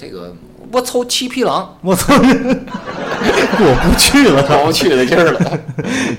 [0.00, 0.34] 这个
[0.72, 2.14] 我瞅七匹狼，我操，
[3.56, 5.58] 过不去了，过不去的劲儿了。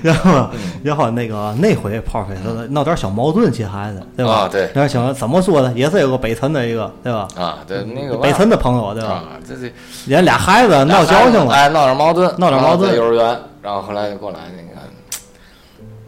[0.02, 0.48] 然后，
[0.82, 4.32] 然后那个那回炮飞他闹点小矛盾，接孩子，对吧？
[4.32, 5.72] 啊对然后想怎么说呢？
[5.74, 7.28] 也是有个北辰的一个，对吧？
[7.36, 9.08] 啊，对那个北辰的朋友，对吧？
[9.10, 9.72] 啊，这这
[10.06, 14.80] 人俩孩子闹交情了，哎，闹点矛盾，闹点矛盾在幼儿园，然后后来就过来那个，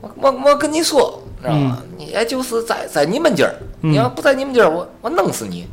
[0.01, 1.79] 我我我跟你说，知道吗？
[1.97, 5.67] 你也就是在在你们家儿，嗯你要不在你们家儿，我我弄死你。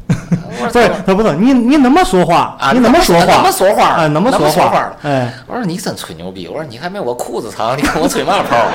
[0.62, 2.56] 我不是他不是你你怎么说话？
[2.60, 3.26] 啊你怎么说话？
[3.26, 4.92] 怎么说话哎，怎么说话话？
[5.04, 8.72] 哎，我说你真吹牛逼，我说你还没我裤子长，你跟我吹嘛炮啊？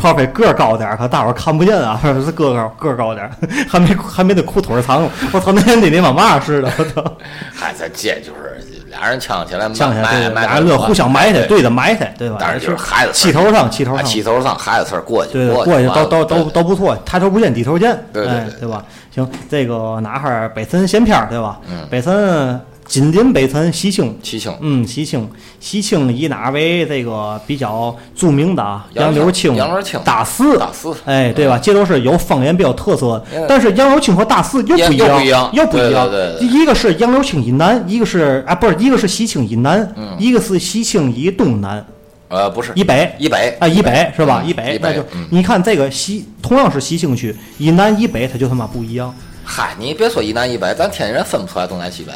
[0.00, 3.30] 炮飞个儿高点儿，可大伙儿看不见啊， 是个高个儿高点儿，
[3.68, 5.08] 还没还没得裤腿儿长。
[5.32, 7.04] 我操，那人得得往嘛似的，我操！
[7.54, 12.36] 嗨，这这就是俩人呛起来，呛起来，俩人乐互相埋汰，对着埋汰，对吧？
[12.40, 18.82] 当然就是孩子气头上，气头啊上，气头上，孩子事儿过去，过过去都都都都不错，抬头不见低头见，对对对吧？
[19.24, 21.60] 行，这个哪哈儿北辰闲篇儿对吧？
[21.70, 24.18] 嗯北辰紧邻北辰西青。
[24.22, 25.28] 西青，嗯，西青，
[25.60, 28.86] 西青以哪为这个比较著名的啊？
[28.94, 31.58] 杨杨柳青、杨柳青大寺、大寺哎，对吧？
[31.58, 33.22] 这都是有方言比较特色。
[33.46, 34.96] 但是杨柳青和大寺又不一
[35.28, 36.08] 样，又不一样
[36.40, 41.84] 一个是杨柳青以南，一个是啊，不是，一个是西青以南，嗯一个是西青以东南，
[42.28, 43.12] 呃，不是以北。
[43.18, 44.40] 以北啊，以北是吧？
[44.44, 49.14] 嗯以北那就嗯你看这个西，同样是西青区，以南以北，它就他妈不一样。
[49.44, 52.12] 嗨，你别说以南以北，咱天津人分不出来东南西北。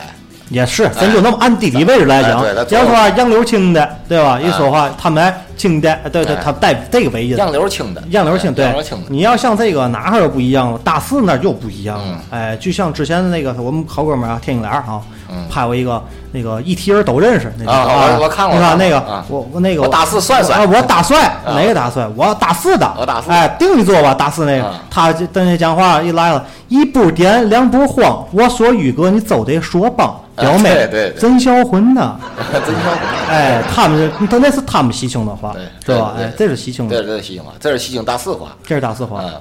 [0.50, 4.38] 也是，咱就那么按地理位置来讲哎对对，要说杨柳青的，对吧？
[4.38, 7.34] 一说话他们哎青的，对对，哎他带这个为音。
[7.38, 12.20] 杨柳青的，杨柳青，对杨柳青的，你要像这个哪儿又不一样了，大四那儿又不一样了嗯。
[12.38, 16.02] 哎，就像之前的那个我们好哥们儿啊，天津莲儿啊嗯，拍过一个
[16.32, 22.08] 那个一提人都认识那个啊我我看过你看那个啊我我那个我大四帅帅啊我大帅啊哪个大帅？
[22.16, 32.16] 我大四的，我大四哎，定一座吧，大四那个啊，他就等那讲话一来了，一步点，两步慌，我说宇哥你走得说帮，表妹对对对真销魂呐。
[32.64, 32.92] 真像
[33.28, 35.54] 哎，他们是，他那是他们西青的话
[35.84, 36.14] 对，是吧？
[36.18, 38.48] 哎，这是西青，的，这是西青话，这是西青大四话。
[38.66, 39.20] 这是大四话。
[39.22, 39.32] 嗯，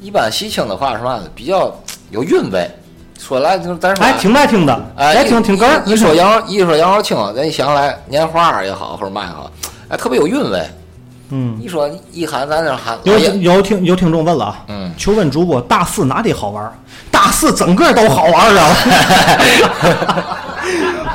[0.00, 1.24] 一般西青的话是嘛呢？
[1.34, 1.74] 比较
[2.10, 2.70] 有韵味。
[3.22, 5.80] 说来就是咱说，哎，挺爱听的，哎，爱听听歌儿。
[5.86, 9.50] 一一说杨，一说杨柳青，咱一想来年画儿也好，或者嘛也好，
[9.88, 10.60] 哎，特别有韵味。
[11.34, 16.72] 嗯，一说一喊咱这喊，有有听有听众问了啊，嗯求问主播大四哪里好玩儿？
[17.10, 18.76] 大四整个都好玩儿啊！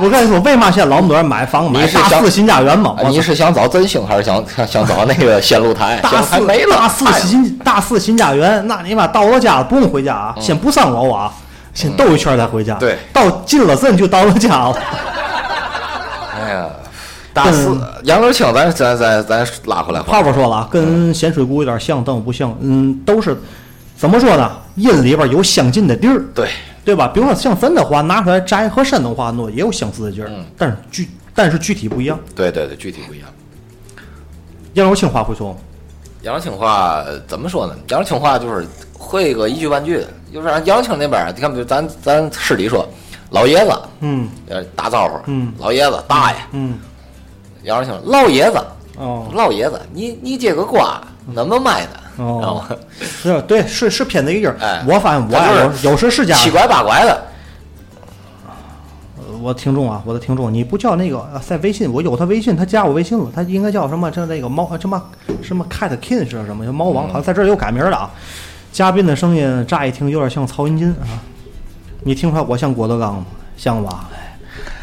[0.00, 2.96] 我跟你说，为嘛现在老那么多人买房买你是想大四新家园嘛？
[3.08, 6.00] 你是想找振兴还是想想 想找那个线路台？
[6.02, 11.32] 大四没了，大四新大四新家园，那你妈到我家不用回家啊，先不上楼啊，
[11.78, 12.76] 先兜一圈再回家。
[13.12, 14.74] 到进了镇就到了家了。
[16.34, 16.68] 哎呀，
[17.32, 22.52] 大四杨柳青，咱咱咱咱拉回来话不说了啊，跟咸水沽有点像，但我不像。
[22.58, 23.38] 嗯，都是
[23.96, 24.50] 怎么说呢？
[24.74, 26.48] 印里边有相近的地儿，对，
[26.84, 27.06] 对吧？
[27.14, 32.18] 比如说像咱的话，拿出来摘和山东话弄也有相似的劲儿，嗯但是具但是具体不一样。
[32.34, 33.28] 对对对，具体不一样。
[34.72, 35.58] 杨柳青话会说吗？
[36.28, 37.74] 杨柳青话呃怎么说呢？
[37.88, 42.86] 杨柳青话就是会个一句半句的，就是杨柳青那边，你看，比如咱咱市里说
[43.30, 46.78] 老爷子，嗯呃，打招呼，嗯老爷子、大爷，嗯，
[47.62, 48.58] 杨柳青老爷子，
[48.98, 51.00] 哦老爷子，你你这个瓜
[51.34, 51.92] 怎么卖的？
[52.18, 54.56] 知道哦吗？，是对，是是偏的一劲儿。
[54.60, 57.22] 哎我发现我他呀就是有有时是家七拐八拐的，
[59.40, 64.10] 我听众啊，我的听众，你不叫那个在微信，我有他微信，他加我微信了，他应该叫什么？
[64.10, 65.02] 叫那个猫什么
[65.42, 66.64] 什么 Cat King 是什么？
[66.72, 68.10] 猫王好像在这儿又改名了啊。
[68.72, 71.18] 嘉宾的声音乍一听有点像曹云金啊，
[72.04, 73.26] 你听出来我像郭德纲吗？
[73.56, 74.08] 像吧？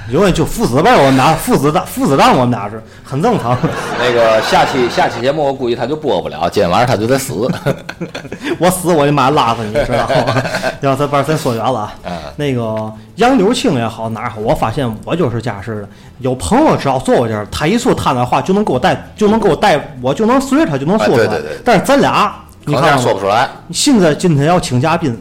[0.07, 3.57] 哎因为就父子辈，我们俩父子档父子档，我们俩是很正常。
[3.99, 7.33] 那个下期下期节目我估计他就播不了，今天晚上他就得死。
[8.59, 10.43] 我死我就妈拉死你，知道吗？
[10.81, 11.91] 要咱把咱说远了
[12.35, 15.89] 那个杨柳青也好，哪儿好，我发现我就是家式的。
[16.19, 21.23] 有朋友只要坐我这儿，他一说他那话，就能给我带，就能给我带，我就能随着他就能说出来。
[21.23, 22.31] 哎对对对但是咱俩，
[22.65, 25.19] 你看看说不出来，现在今天要请嘉宾，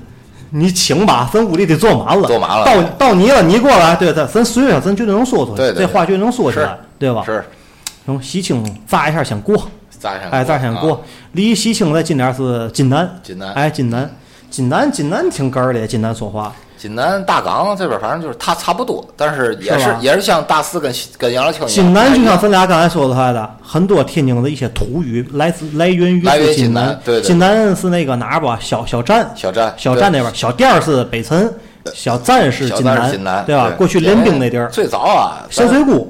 [0.57, 2.65] 你请吧，咱屋里得坐满了，坐满了。
[2.65, 5.87] 到到你了，你过来，对对，咱随着咱绝对能说出来，对对对。
[5.87, 7.25] 这话绝对能说起来，对吧？
[7.27, 7.45] 是。
[8.07, 9.57] 行西青扎一下先过，
[9.99, 10.93] 扎上哎，扎先过。
[10.93, 10.99] 啊，
[11.33, 13.53] 离西青再近点是津南，济南。
[13.55, 14.09] 哎，金南，
[14.49, 21.69] 津南，津南挺哏儿的，津南说话，济南大港这边反正就是它差不多，但是也是是也是像大四跟跟杨柳青一样。
[21.71, 28.59] 金南就像咱俩刚才说出来的，很多天津的一些土语来自来源于是金南南，对对金南是那个哪儿吧？
[28.61, 31.51] 小小站，小站小站那边，小店儿是北辰，
[31.95, 33.71] 小站是津南，济南，对吧？
[33.79, 36.05] 过去练兵那地儿，最早啊，深水埗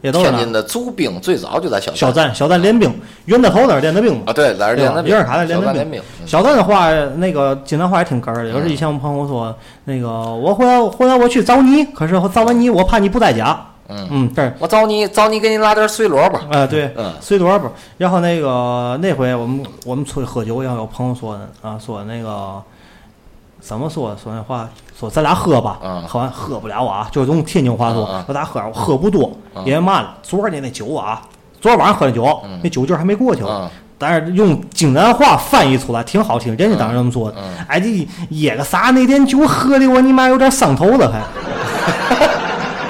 [0.00, 2.92] 也都是天津的驻兵最早就在小小站，小站练兵，
[3.24, 4.32] 袁大头那儿练的兵嘛啊，。
[4.32, 4.92] 对，在这对吧？
[4.92, 8.50] 练的兵，约尔卡那练的兵小站的话，那个济南话也挺哏儿的。
[8.50, 13.60] 有时以前我们朋友说，那个我回来回来我去找你，可是我找完你我怕你不在家。
[13.90, 17.72] 嗯嗯，对，我找你找你给你拉点碎萝卜，啊，对，嗯碎萝卜。
[17.96, 22.62] 然后那个那回我们我们出去喝酒，然后有朋友说呢啊，说那个
[23.68, 24.66] 怎么说说那话，
[24.98, 31.20] 说咱俩喝吧，嗯喝完喝不了啊，就是用天津话说嗯嗯，咱俩喝，我喝不多，嗯因为嘛呢，昨儿那那酒啊，
[31.60, 32.58] 昨儿晚上喝的酒，嗯。
[32.64, 33.42] 那酒劲儿还没过去
[33.98, 37.30] 但是用济南话翻译出来挺好听，人家当时这么说。
[37.30, 37.36] 的。
[37.66, 38.90] 哎，这噎个啥？
[38.92, 41.20] 那天酒喝的我你妈有点上头了，还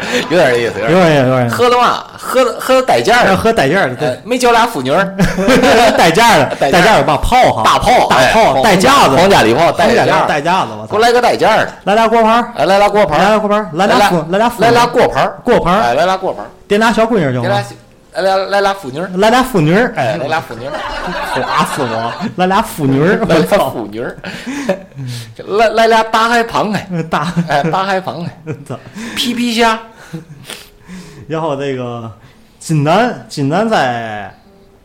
[0.30, 1.48] 有点意思，有有点点有点。
[1.50, 3.90] 喝的嘛，喝的喝的带劲儿，喝带劲儿，
[4.24, 5.04] 没叫俩妇女儿，
[5.96, 6.72] 带劲儿的， 带劲儿。
[6.72, 10.92] 带劲儿的把炮哈，大炮，大哎炮带架子，皇家礼炮带带架儿，带架子，我操！
[10.92, 17.64] 给我来个带劲儿的，来俩锅盘儿，哎，来俩锅盘儿，来俩锅盘儿，来俩妇，来俩，来俩锅盘儿，锅盘儿，哎，来俩锅盘儿，点俩小闺女儿行来俩吗？
[18.14, 20.72] 来俩来俩妇女儿，来俩妇女儿，哎，来俩妇女儿，
[21.42, 22.12] 划死我！
[22.36, 23.58] 来俩妇女儿，来俩！
[23.70, 24.16] 妇女儿，
[25.46, 28.30] 来来俩大海螃蟹，大，哎，大海螃蟹，
[28.68, 28.74] 操！
[29.14, 29.78] 皮皮虾，
[31.28, 32.10] 然后这个
[32.58, 34.34] 济南，济南在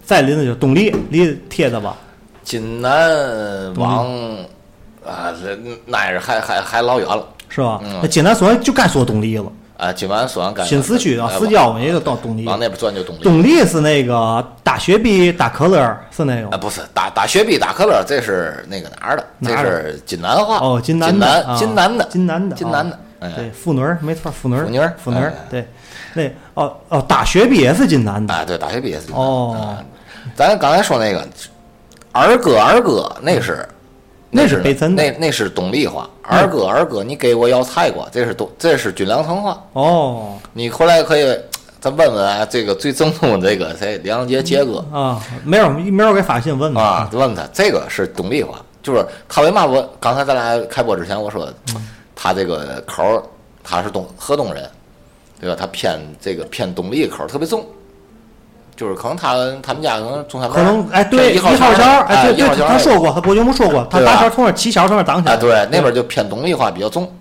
[0.04, 1.96] 在离那就东丽离贴的吧？
[2.44, 4.06] 济南往
[5.06, 7.80] 啊，这那是还还还老远了是吧？
[7.84, 9.46] 嗯那济南说就该说东丽了，
[9.78, 9.94] 啊！
[9.94, 12.46] 济南说新市区啊，哎四郊也就到东丽。
[12.46, 13.24] 往那边转就东丽。
[13.24, 15.80] 东丽是那个大雪碧、大可乐
[16.12, 19.26] 是那啊，个不是大大雪碧、大可乐，这是那个哪儿的？
[19.42, 23.00] 这哪儿的是济南话哦，济南的南啊济南的津南的济南的
[23.36, 25.36] 对，妇女儿没错，妇女儿妇女儿妇女儿哎。
[25.50, 25.68] 对，
[26.14, 26.24] 那
[26.62, 29.84] 哦哦，大学毕业是济南的哎，对，大学毕业是济南哦啊。
[30.36, 31.28] 咱刚才说那个
[32.12, 33.68] 儿歌儿歌，那是
[34.30, 36.10] 那是是北辰那那是东丽话。
[36.24, 39.62] 儿歌儿歌，你给我要菜瓜，这是东这是军粮城话。
[39.74, 40.38] 哦。
[40.54, 41.38] 你回来可以
[41.82, 51.52] 咱问问啊，这个最正宗的这个谁梁杰杰哥啊，没有没有给发信问啊，问问他这个是东丽话，就是他为嘛我刚才咱俩开播之前我说
[52.24, 53.22] 他这个口儿
[53.62, 54.64] 他是东河东人，
[55.42, 55.58] 对吧？
[55.60, 57.66] 他偏这个偏东丽口儿特别重。
[58.78, 65.36] 就是可能他他们家可能中山可能哎，对，一一号桥桥，哎，对对，一号桥他说过，他伯爵母说过，他大桥从那儿七桥从那儿挡起来。
[65.36, 67.12] 啊，对，那边就偏东丽话比较重。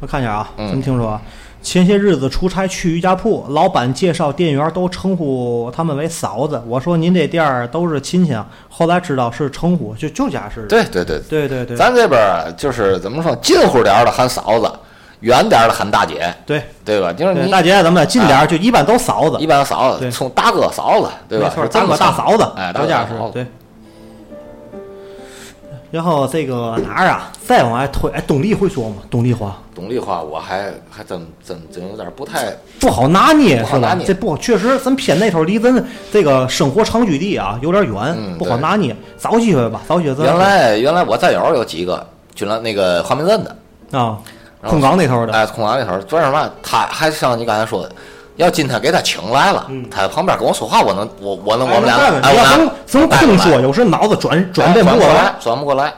[0.00, 1.20] 我看一下啊，嗯咱们听说啊，
[1.62, 6.60] 前些日子出差去瑜伽铺，老板介绍店员都称呼他们为嫂子。
[6.66, 10.62] 我说您这店儿都是亲戚啊，后来知道是称呼，就就家是。
[10.66, 14.72] 对对对，对对对，咱这边儿就是怎么说，近乎点儿的喊嫂子，
[15.20, 17.12] 远点儿的喊大姐，对对吧？
[17.12, 21.52] 就是大姐咱们近点儿就一般都嫂子一，般嫂对子从大哥嫂子，对吧？
[21.70, 23.46] 大哥大嫂子，哎，大到家是对。
[25.90, 27.32] 然后这个哪儿啊？
[27.46, 28.96] 再往外推，哎，东丽会说吗？
[29.10, 38.94] 东丽话东丽话我还还真真真有点不太不好拿捏是吧这不确实，咱偏那头离咱这个生活常居地啊有点远，嗯不好拿捏。
[39.18, 44.18] 找机会吧，找机会咱原来原来我战友有几个，军了那个华明镇的，啊，
[44.62, 46.48] 空港那头的，哎，空港那头儿，做什么？
[46.62, 47.92] 他还像你刚才说的，
[48.40, 55.92] 要今天给他请来了，他在旁边跟我说话，我能我我能我们俩哎哎，我要俩从从空说，有时脑子转转变不过来。，转不过来。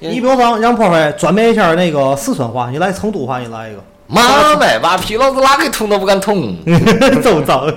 [0.00, 6.54] 你比如说让破坏转变一下那个四川话，你来成都话，你来一个，妈卖把皮老子哪个通都不敢通，
[7.22, 7.70] 走走，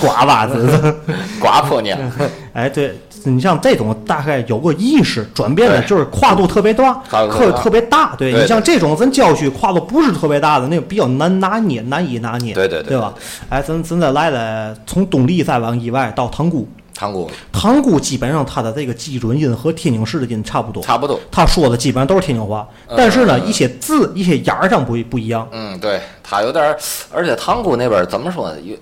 [0.00, 0.96] 瓜娃子。
[1.40, 1.98] 瓜婆娘。
[2.54, 8.14] 哎，对你像这种大概有个意识转变的，就是跨度特别大，特特别大。
[8.16, 13.14] 对对你像这种咱郊区跨度不是特别大的，那个比较难拿捏，难以拿捏，对对对对吧？
[13.48, 21.18] 哎，咱咱再来来，从东丽再往以外到塘沽，塘沽塘沽基本上它的这个基准音和天津市的音差不多，差不多。
[21.30, 25.48] 他说的基本上都是天津话，但是呢，一些字、一些眼儿上不不一样。
[25.52, 26.78] 嗯，对，他有点儿，
[27.12, 28.60] 而且塘沽那边儿怎么说呢？
[28.60, 28.76] 有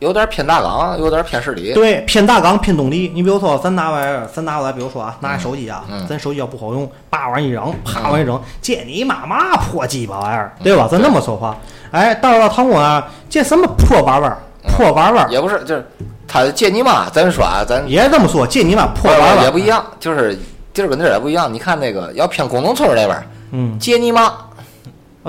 [0.00, 1.72] 有点儿偏大港，有点儿偏市里。
[1.72, 3.10] 对，偏大港偏东丽。
[3.14, 10.86] 你比如说，咱拿玩意儿，咱拿过来，比如说啊，拿一手机啊，嗯咱手机要不好用，叭往一扔，啪往一扔，这你妈嘛破鸡巴玩意儿，对吧？
[10.90, 11.56] 咱那么说话。
[11.92, 14.36] 哎，到了塘沽呢，这什么破玩意儿，
[14.68, 15.86] 破玩意儿，也不是，就是
[16.28, 19.64] 他借你妈，咱说啊，咱也这么说，借你妈破玩意儿也不一。
[19.66, 20.38] 样，就是
[20.74, 21.50] 地儿跟地儿也不一样。
[21.52, 24.30] 你看那个要偏工农村那边儿，嗯，借你妈，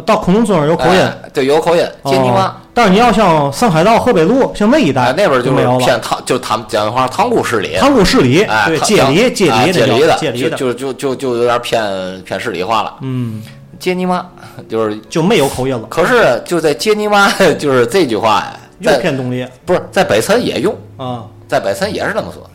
[0.06, 2.54] 到工农村有口音，哎对，有口音，借你妈哦。
[2.78, 5.78] 但是你要像上海道、河北路，像那一带哎，那边儿就没有了。
[5.80, 7.76] 偏塘，就他们讲话塘沽市里。
[7.80, 12.94] 塘沽市里，哎，街里，哎街里街里的，街里的，就就就就有点偏偏市里话了。
[13.02, 13.42] 嗯，
[13.80, 14.24] 接你妈，
[14.70, 22.50] 就是，就没有口音了，可是就在接你妈， 就是这句话呀，又偏东丽不是在北辰也用，啊，在北辰也是这么说的，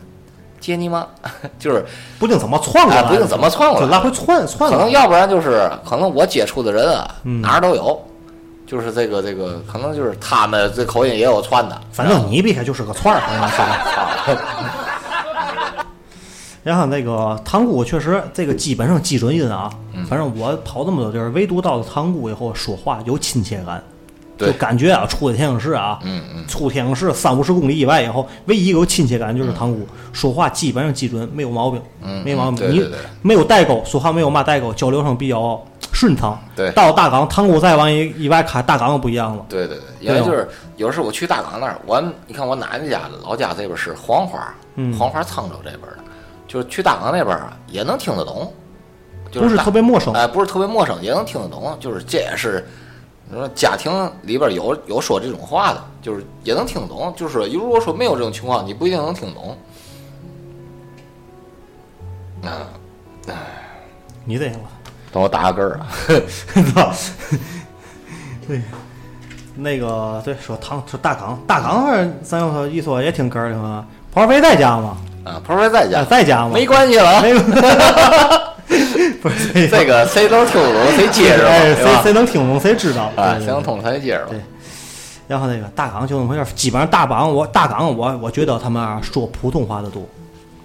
[0.61, 1.05] 接你妈，
[1.59, 1.85] 就是
[2.17, 8.01] 不定怎么窜过来不定怎么窜过来就来回窜窜可能要不然就是可能我接触的人啊，嗯哪儿都有，
[8.73, 13.61] 就是这个这个，可能就是他们这口音也有串的，反正你避开就是个串儿，反正是。
[16.63, 23.92] 然后那个塘沽确实这个基本上基准音啊，嗯反正我跑这么多地儿，唯独到了塘沽以后说话有亲切感，对
[24.37, 32.83] 就感觉啊，出了天津市啊，嗯嗯，出天津市三五十公里以外以后，唯一有亲切感就是塘沽，说话基本上基准，没有毛病，嗯没毛病，你
[33.21, 35.63] 没有代沟，说话没有嘛代沟，交流上比较
[35.93, 36.37] 顺畅。
[36.55, 39.45] 对到了大港，塘沽再往以以外开，大港又不一样了。
[39.47, 45.97] 对对对，因为就是有时候我去大港那儿，我你看我奶奶家老家这边是黄花，嗯黄花沧州这边的，
[46.47, 48.51] 就是去大港那边啊也能听得懂，
[49.31, 52.65] 就不是特别陌生哎，不是特别陌生，也能听得懂，就是这也是。
[53.33, 57.11] 你说家庭里边有有说这种话的，就是也能听懂。
[57.17, 59.57] 就是如果说没有这种情况，你不一定能听懂。
[62.43, 62.69] 啊，
[64.23, 64.55] 你这个。
[65.11, 65.87] 等我打个嗝儿啊。
[68.47, 68.61] 对，
[69.55, 73.83] 那个对说唐说大港，大港反正咱要说一说也挺哏儿的嘛。
[74.11, 74.95] 跑飞在家吗？
[75.23, 76.51] 啊，婆婆在家啊，在家吗？
[76.53, 77.21] 没关系了啊。
[77.21, 77.39] 没有。
[79.23, 83.09] 不是这个谁都听懂谁接着谁谁能听懂谁知道。
[83.15, 84.37] 哎，对谁能通谁接着对。
[85.25, 90.03] 然后那个大港就那么回事儿，基本上大港我大港我我觉得他们啊说普通话的多，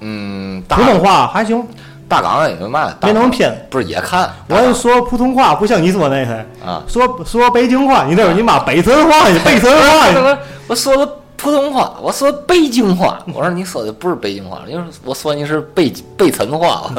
[0.01, 1.65] 嗯，大普通话还行，
[2.09, 3.57] 大港也没嘛，没那么偏。
[3.71, 6.35] 不是也看，我说普通话不像你说那个，
[6.67, 16.91] 啊，说说北京话，你那是你妈北辰话，你 北辰话，我我说的普通话，我说北京话，我说你说的不是北京话，你说我说你是北北辰话，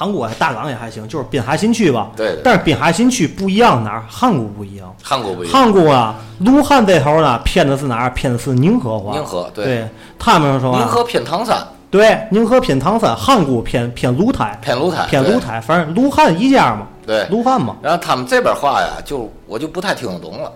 [0.00, 2.10] 塘沽大港也还行，就是滨海新区吧。
[2.16, 4.02] 对对但是滨海新区不一样哪儿？
[4.08, 4.90] 汉沽不一样。
[5.02, 8.10] 韩国不一样，汉沽啊，卢汉这头呢偏的是哪儿？
[8.14, 9.12] 偏的是宁河话。
[9.12, 9.88] 宁河对对，
[10.18, 11.58] 他们说啊，宁河偏唐山，
[11.90, 17.26] 对，宁河偏唐山，汉沽偏偏卢台，偏卢台，偏卢台，反正卢汉一家嘛，对。
[17.26, 20.50] 卢汉嘛，然后他们这边话呀，就我就不太听得懂了。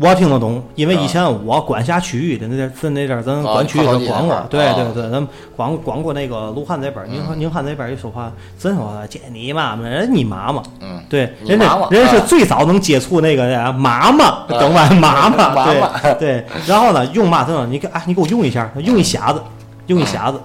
[0.00, 1.00] 我听得懂，因为啊。
[1.00, 4.74] 以前我管辖区域的那阵儿，那阵儿咱啊管区域靠咱管过对啊。
[4.74, 12.24] 对对，咱管管过那个卢汉这边儿，宁汉宁汉那边儿一说话，真说话，姐你妈妈，人你妈妈，嗯，对，人家人是啊。
[12.26, 14.88] 最早能接触那个呀妈妈，懂吧？
[14.94, 16.46] 妈妈，对对。
[16.66, 17.44] 然后呢，用嘛？
[17.44, 19.42] 他说你给哎，你给我用一下，用一匣子，
[19.86, 20.40] 用一匣子，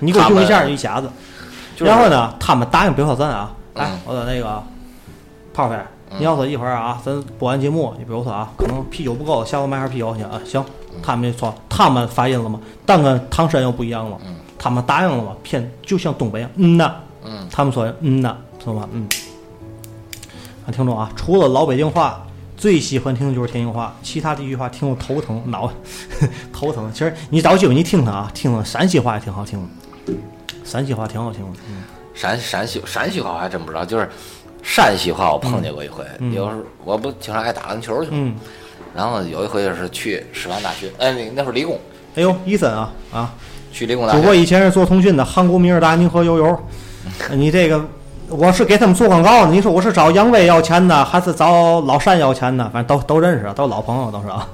[0.00, 1.08] 你给我用一下，用一匣子。
[1.78, 4.62] 然后呢，他们答应，比如说咱啊，哎嗯，我说那个
[5.52, 5.76] 炮飞，
[6.18, 10.64] 你要说一会儿啊，咱播完节目，你比如说啊，可能啤酒不够，下午买盒啤酒去啊，行。
[11.02, 12.58] 他们就说他们发音了吗？
[12.86, 14.18] 但跟唐山又不一样了，
[14.58, 15.36] 他们答应了吗？
[15.42, 18.88] 偏就像东北一样，嗯呐，嗯，他们说嗯呐，知道吗？
[18.92, 19.06] 嗯。
[20.66, 25.70] 啊，听众啊，除了老北京话，最喜欢听的就是天津话，其他地区话听得头疼脑
[26.50, 26.90] 头疼。
[26.92, 29.60] 其实你找机会你听听啊，听听陕西话也挺好听
[30.06, 30.14] 的，
[30.64, 31.58] 陕西话挺好听的。
[31.68, 31.82] 嗯
[32.14, 34.08] 陕陕西陕西话我还真不知道，就是
[34.66, 36.04] 山西话我碰见过一回。
[36.18, 38.16] 嗯有时候我不经常爱打篮球去吗？
[38.16, 38.34] 嗯，
[38.94, 41.78] 然后有一回是去师范大学，哎，那那会儿理工，
[42.16, 43.32] 哎呦，伊森啊啊，
[43.72, 44.40] 去理工大主播学。
[44.40, 46.60] 以前是做通讯的，韩国明日达宁和悠悠，
[47.32, 47.82] 你这个。
[48.28, 52.68] 我是给他们做广告的，你说我是找杨威要钱呢，还是找老单要钱呢？
[52.72, 54.48] 反正都都认识，都是老朋友，都是啊。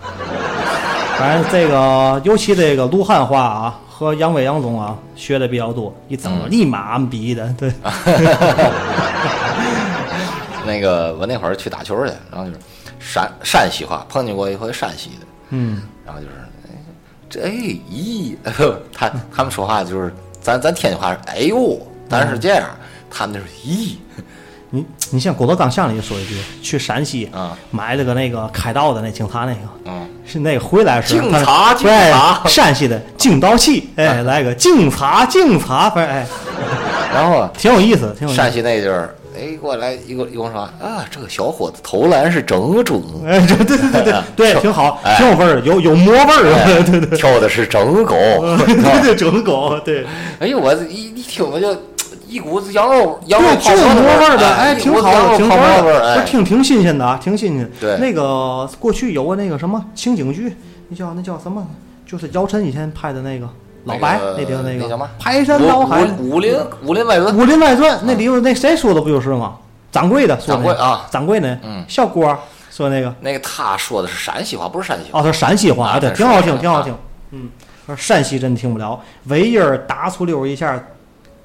[1.19, 7.73] 反正这个，尤其这个卢汉话啊，和杨威杨总啊学的比较多，一整个立马逼的，对，
[10.67, 12.59] 那个我那会儿去打球去，然后就是
[12.99, 16.33] 山山西话，碰见过一回山西的，嗯，然后就是
[16.65, 16.71] 哎
[17.29, 17.51] 这哎
[17.91, 18.37] 咦，
[18.93, 22.69] 他他们说话就是咱咱天津话是哎呦，咱是这样，
[23.11, 23.97] 他们就是咦。
[24.75, 27.55] 你你像郭德纲相声里说一句，去陕西啊。
[27.71, 36.27] 买了个那个开道的那警察那个，嗯，是那个回来时候警察警对察山西的警道器，哎，来个警察警察，反正哎，
[37.13, 38.43] 然后挺有意思，挺有意思。
[38.43, 48.15] 山西那地儿，哎，过来一个一跟我说啊，这个小伙子投篮是整准，哎，这对对对对对，挺好，哎挺有味儿，有有魔味儿，哎对对对，跳的是整狗，
[48.65, 50.07] 对对，整狗，对，
[50.39, 51.77] 哎呦，我一一听我就
[52.29, 57.69] 一股子羊肉羊肉对，泡馍味儿的，哎，哎，挺好挺好味儿，的，哎不，挺挺新鲜的啊，挺新鲜。
[57.81, 60.55] 对那个过去有个那个什么情景剧，
[60.89, 61.67] 那叫那叫什么？
[62.07, 63.49] 就是姚晨以前拍的那个
[63.85, 66.05] 老白那地方那个排山倒海。
[66.19, 69.57] 武武林武林外传，《武林外传》那里头那谁说的不就是吗？
[69.91, 71.59] 掌柜的说的掌柜啊掌柜的？
[71.63, 72.37] 嗯小郭
[72.71, 75.21] 说那个，那个他说的是陕西话，不是山西话。
[75.21, 76.97] 哦，他是陕西话，对，啊对挺好听，挺好听。
[77.33, 77.49] 嗯，
[77.87, 80.83] 说山西真听不了，尾音儿打出溜一下，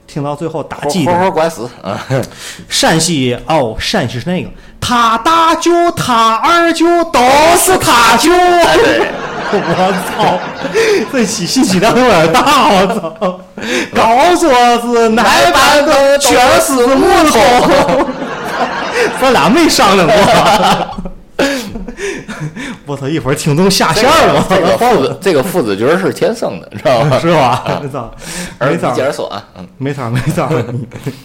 [0.05, 1.11] 听到最后打活鸡的。
[1.11, 1.99] 活活拐死， 啊，
[2.69, 7.19] 山西哦，陕西是那个他大舅他二舅都
[7.57, 8.31] 是他舅。
[9.49, 10.37] 我操，
[11.11, 13.39] 这信信息量有点大，我操！
[13.95, 18.05] 告诉我是哪班的全是木头，
[19.21, 20.15] 咱俩没商量过。
[22.85, 23.07] 我操！
[23.07, 27.17] 一会儿听众下线了，这个父子这个父子角是天生的，知道吗？
[27.19, 27.79] 是吧？
[27.81, 28.11] 没操，
[28.57, 30.65] 而你没错接着说啊，嗯，没错儿没错儿，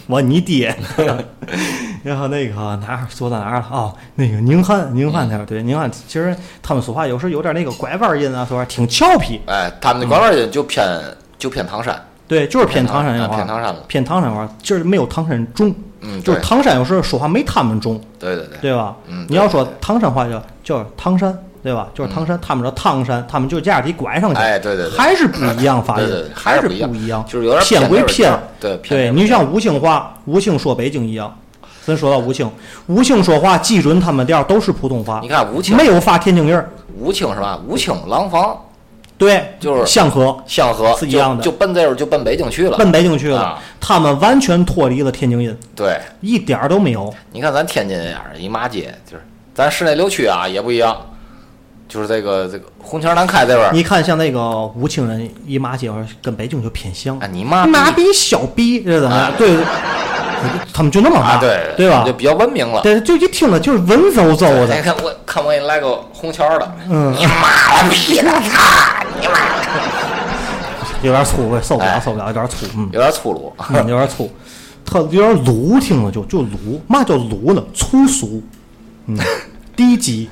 [0.07, 0.75] 我你爹。
[2.03, 2.53] 然后那个
[2.85, 3.67] 哪儿说到哪儿了？
[3.71, 9.39] 哦，那个宁汉宁汉那边对宁汉，其实他们说话有时候有点那个拐弯音啊，说话挺俏皮。
[9.47, 10.85] 哎，他们的拐弯音就偏
[11.37, 15.73] 就偏唐山，对，就是偏唐山啊话，偏唐山了偏唐山话，就是没有唐山重。
[16.03, 18.95] 嗯，就是唐山有时候说话没他们重，对对对，对吧？
[19.07, 21.87] 嗯你要说唐山话叫叫唐山，对吧？
[21.93, 31.33] 就是唐山，他们说唐山，他们就这样得拐上去，哎，对对对，还是不一样发音，还是不一样，就是有点偏归偏对你像吴兴话，吴兴说北京一样。
[31.85, 32.49] 咱说到吴清，
[32.87, 37.59] 吴清说话基准他们调都是普通话你，看吴清没有发天津音儿，吴清是吧？
[37.67, 38.57] 吴清廊坊
[39.17, 41.43] 对，就是香河香河是一样的。
[41.43, 47.13] 就就奔这会儿就奔北京去了，奔北京去了啊，他们完全脱离了天津音，对，一点儿都没有。
[47.31, 50.97] 你看咱天津这样儿一骂街，就是咱市内六区啊也不一样，
[51.87, 55.91] 就是这个这个红桥南开这边儿，你看像那个武清人一骂街，
[56.21, 57.17] 跟北京就偏向。
[57.19, 59.55] 啊，你妈妈逼小逼，这怎么对，
[60.73, 62.13] 他们就那么啊，对对吧就？
[62.13, 62.81] 比较文明了。
[62.81, 64.75] 对，就一听了就是文绉绉的。
[64.75, 69.33] 你，看我看我给你来个红桥的，嗯，你妈了逼的，操你妈！
[71.01, 73.53] 有点粗，我也受不了，哎受不了，有点粗，嗯，有点粗鲁。
[73.69, 74.31] 嗯有点粗，
[74.85, 77.61] 特有点鲁，听了就就鲁，嘛叫鲁呢？
[77.73, 78.41] 粗俗，
[79.07, 79.17] 嗯，
[79.75, 80.29] 低级。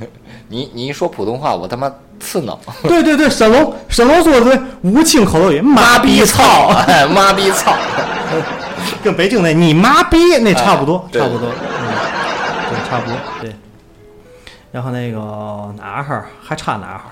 [0.47, 2.59] 你你一说普通话，我他妈刺挠。
[2.83, 7.73] 对对对，沈龙沈龙说的对，武清口头语，妈逼操，哎，妈逼操！
[9.03, 11.87] 跟北京那你妈逼那差不多，差不多，嗯，
[12.69, 13.55] 对，差不多，对。
[14.71, 15.17] 然后那个
[15.77, 17.11] 哪哈儿还差哪哈儿？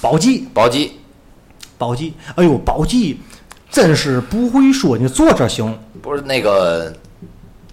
[0.00, 0.98] 宝鸡，宝鸡
[1.76, 3.20] 宝鸡，哎呦，宝鸡
[3.70, 6.90] 真是不会说，你坐这行，不是那个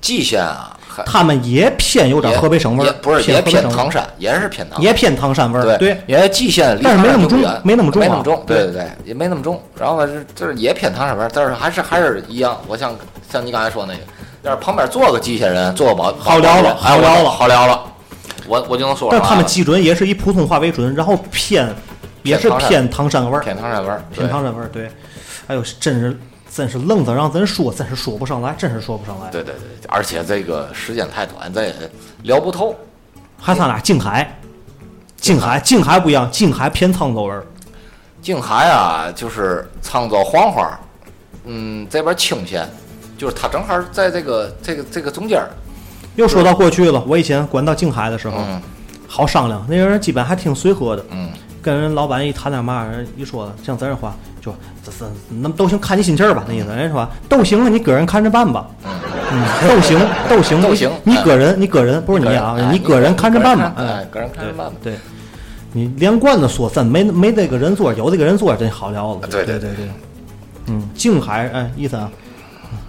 [0.02, 4.86] 蓟县啊，还他们也偏有点河北省味儿，也不是也偏唐山，也是偏唐山。
[4.86, 9.62] 也偏唐山味儿，对对，因为蓟县离但是没那么重没那么重啊没那么重，对对对对，也没那么重。
[9.80, 12.60] 然后是就是也偏唐山味儿，但是还是还是一样。
[12.68, 12.96] 我像
[13.32, 14.00] 像你刚才说那个，
[14.44, 17.84] 要是旁边坐个蓟县人，坐个保好聊了哎好聊了好聊了，
[18.48, 19.10] 我我就能说。
[19.12, 21.74] 但是他们基准也是以普通话为准，然后偏
[22.24, 24.90] 也是偏唐山偏唐山味儿，偏唐山味儿，偏唐山味儿，对。
[25.48, 26.18] 哎呦，真是
[26.56, 29.30] 真是愣子让咱说，真是说不上来，真是说不上来。
[29.32, 31.74] 对对对对，而且这个时间太短，咱也
[32.24, 32.76] 聊不透。
[33.40, 34.40] 还他俩静海，
[35.18, 37.44] 静海静海不一样，静海偏沧州味儿。
[38.22, 40.80] 静海啊，就是沧州黄花，
[41.46, 42.70] 嗯，这边清县，
[43.18, 45.50] 就是他正好在这个这个这个中间儿。
[46.16, 48.62] 又说到过去了，我以前管到静海的时候，嗯
[49.08, 51.30] 好商量，那人基本还挺随和的，嗯，
[51.64, 52.86] 跟人老板一谈点嘛，
[53.16, 54.54] 一说像咱这话，就
[54.86, 55.06] 这是
[55.42, 56.68] 那都行，看你心气儿吧，那意思。
[56.68, 58.68] 人说都行了，你个人看着办吧。
[59.32, 59.98] 嗯，都行，
[60.30, 63.74] 都行， 都行你个人，你个人不是你啊，你个人看着办吧。
[63.78, 64.74] 哎，，个人看着办吧。
[64.84, 64.94] 对，
[65.72, 69.22] 你连贯的说，真没没这个人做，有这个人做真好聊了。
[69.32, 69.90] 对对对对，
[70.68, 72.12] 嗯，静海，哎，意思啊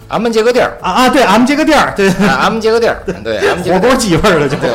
[0.09, 3.95] 俺们接个地儿，啊啊，对，俺们这个店儿，对，俺们接个地儿，对，俺们火锅。
[3.97, 4.69] 鸡味儿的就，火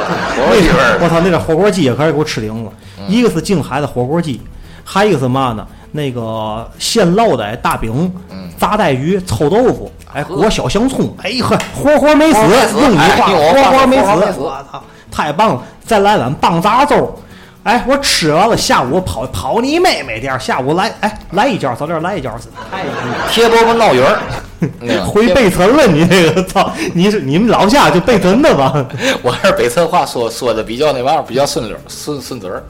[0.47, 2.71] 锅鸡味儿我操，那个火锅鸡也可是给我吃灵了。
[3.07, 4.41] 一个是静海的火锅鸡，
[4.83, 5.65] 还一个是嘛呢？
[5.91, 12.39] 那个现烙的大饼，嗯炸带鱼、臭豆腐，哎，裹小香葱，哎呵，活活没死，
[12.79, 14.03] 用你话，活活没死，
[14.39, 15.63] 我操，太棒了！
[15.85, 17.15] 再来碗棒杂粥。
[17.63, 22.31] 哎，我吃完了，下午跑跑你妹妹店儿，下午来，哎，来一觉，早点来一觉，
[22.71, 22.83] 太
[23.31, 24.19] 贴饽饽闹鱼儿，
[25.05, 26.71] 回北辰了，你这个操！
[26.93, 28.73] 你是你们老家就北辰的吧？
[29.21, 32.63] 我还是北辰话说说的比较那玩意儿，比较顺溜顺顺嘴儿。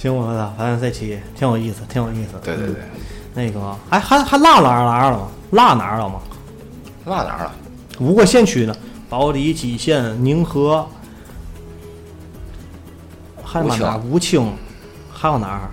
[0.00, 2.30] 行，我操，反正这期挺有意思，挺有意思。
[2.42, 2.76] 对对对，
[3.34, 5.28] 那个，哎，还还落哪儿哪儿了吗？
[5.50, 6.20] 落哪儿了吗？
[7.04, 7.52] 落哪儿了？
[7.98, 8.74] 五个县区呢，
[9.10, 10.86] 保利、蓟县、宁河，
[13.44, 13.98] 还有嘛哪儿？
[13.98, 14.50] 武清，
[15.12, 15.68] 还有哪儿？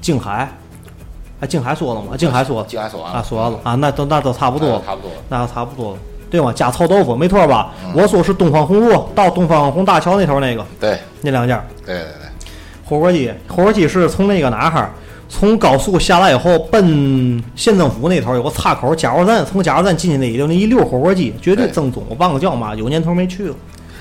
[0.00, 0.50] 静海，
[1.40, 2.16] 哎，静海说了吗？
[2.16, 5.16] 静海说静海说完了说完了啊，那都那都差不多了，差不多了。
[5.28, 5.98] 那都差不多了，
[6.30, 6.50] 对吗？
[6.50, 7.72] 加臭豆腐，没错吧？
[7.94, 11.62] 我说是东方红路到东方红大桥那头那个对那两家。
[11.84, 12.23] 对对对，
[12.84, 14.90] 火锅鸡，火锅鸡是从那个哪哈儿？
[15.26, 22.04] 从高速下来以后，奔县政府那头有个岔口，加油站，从加油站进去那就那一溜火锅鸡，绝对对正宗。
[22.08, 23.54] 我忘了叫嘛，有年头没去了，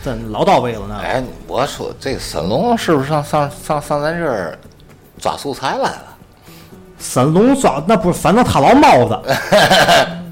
[0.04, 1.00] 真老到位了呢。
[1.02, 4.60] 哎，我说这个沈龙是不是上上上上咱这儿
[5.18, 6.04] 抓素材来了？
[7.00, 9.20] 沈龙抓那不是，反正他老猫子，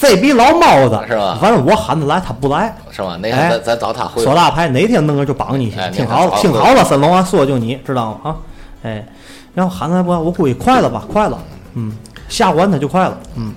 [0.00, 2.74] 这逼老猫子是吧反正我喊他来，他不来。
[2.90, 3.18] 是吧？
[3.20, 8.30] 那天哎咱咱找他会耍大牌，哪天弄个就绑你去哎，听好了，那个早听好了，三龙啊，说就你知道吗？
[8.30, 8.36] 啊，
[8.82, 9.06] 哎，
[9.54, 11.38] 然后喊他不，我估计快了吧，快了，
[11.74, 11.92] 嗯，
[12.28, 13.52] 下完他就快了，嗯，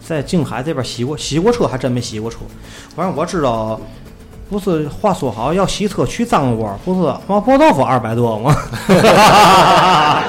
[0.00, 2.38] 在静海这边洗过洗过车，还真没洗过车，
[2.94, 3.78] 反正我知道。
[4.48, 8.52] 不是话说好要洗车去脏窝，不是麻婆豆腐二百多吗？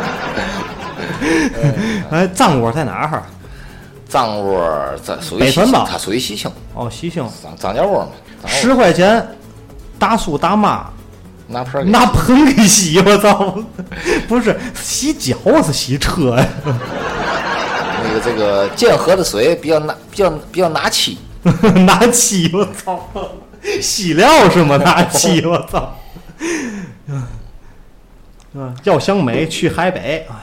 [2.12, 3.24] 哎，脏窝在哪儿？
[4.12, 8.10] 张窝儿在属于北辰吧西青它属于西青，哦，西青，张张家窝嘛。
[8.46, 9.26] 十块钱，
[9.98, 10.90] 大叔大妈
[11.48, 13.58] 拿盆给拿盆给洗，我操！
[14.28, 16.46] 不是洗脚是洗车呀，
[18.04, 21.18] 那个这个剑河的水比较拿比较比较拿漆，
[21.86, 23.10] 拿漆，我操！
[23.82, 24.76] 洗料是吗？
[24.78, 25.96] 拿漆，我操！
[28.54, 30.26] 嗯，要想美去海北。
[30.30, 30.36] 哎，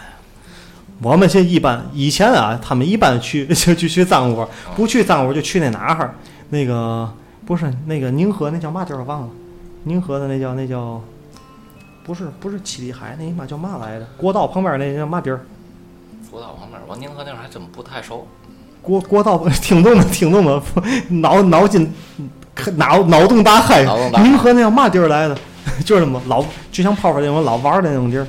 [1.01, 6.15] 我们现一般以前啊，他们一般去就 就去脏窝，不去脏窝就去那哪哈儿？
[6.51, 7.09] 那个
[7.47, 9.29] 不是那个宁河那叫嘛地儿我忘了，
[9.85, 11.01] 宁河的那叫那叫，
[12.05, 14.07] 不是不是七里海那妈叫嘛来着？
[14.17, 15.41] 国道旁边那叫嘛地儿？
[16.31, 18.27] 国道旁边，我宁河那会儿还真不太熟。
[18.83, 20.61] 国国道听众们听众们，
[21.23, 21.93] 脑脑筋
[22.77, 23.85] 脑脑洞大开
[24.23, 25.39] 宁河那叫嘛地儿来的？
[25.85, 28.27] 就是那么老，就像泡泡那种老玩儿的那种地儿。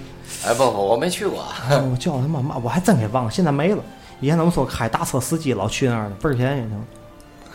[0.47, 1.43] 哎，不不，我没去过。
[1.69, 3.77] 哎我叫他妈妈，我还真给忘了，现在没了。
[4.21, 6.63] 以前咱们说开大车司机老去那儿呢，倍儿便宜，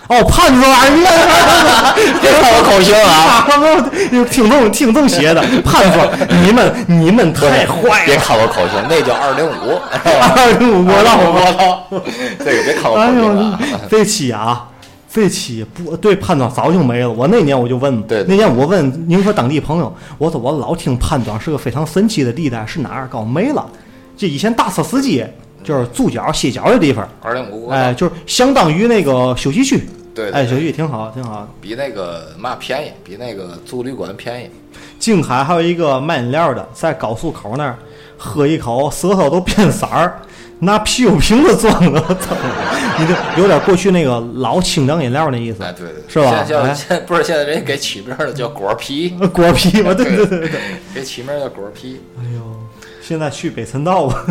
[0.09, 3.45] 哦，胖子玩意儿，别看我口型啊！
[3.49, 5.99] 啊，挺这么挺这么写的，胖子，
[6.43, 9.81] 你们你们太坏了别，看我口型，那叫二零五。
[10.37, 11.99] 二零五国道我操！
[12.45, 13.59] 这个别看我哎口型啊！
[13.61, 14.67] 呦，这期啊，
[15.15, 17.09] 这期不对潘庄早就没了。
[17.09, 23.07] 我那年我就问，那年我问宁河当地朋友，我说我老听潘庄是个非常神奇的地带，是哪儿？
[23.07, 23.65] 告诉我没了。
[24.17, 25.25] 这以前大车司机
[25.63, 29.89] 就是住脚歇脚的地方，二零五国道哎，就是相当于那个休息区。
[30.13, 31.49] 对对哎，休息区挺好，挺好。
[31.61, 34.51] 比那个嘛便宜，比那个住旅馆便宜。
[34.99, 37.79] 静海还有一个卖饮料的，在高速口那儿
[38.19, 40.21] 喝一口，舌头都变色儿，
[40.65, 42.35] 拿啤酒瓶子装的，我操！
[42.99, 45.63] 你这有点过去那个老清凉饮料那意思。
[45.63, 50.61] 哎，对对，是吧现在不是现在人家给起名儿了，叫果啤，果啤嘛，对对对对对。
[50.95, 52.01] 给起名叫果啤。
[52.19, 52.41] 哎呦，
[53.03, 54.25] 现在去北辰道吧，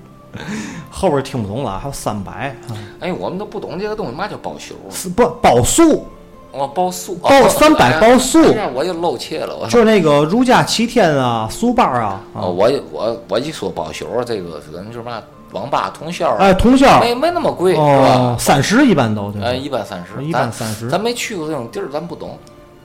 [0.90, 4.74] 后边听不懂了，还有三百啊，哎，我们都不懂这个东西，嘛叫包宿？
[4.90, 6.06] 是不包宿，
[6.52, 8.42] 哦，包宿，包哦三百哎包宿
[8.74, 15.22] 我就露怯了，我就是那个如家七天啊，苏班啊，我我我一说包宿，这个可能就是嘛，
[15.52, 17.84] 网吧通宵，哎，通宵没没那么贵，是吧？
[17.84, 19.42] 哦，三十一般都对。
[19.42, 22.38] 哎，一般三十，一般咱30咱没去过这种地儿，咱不懂。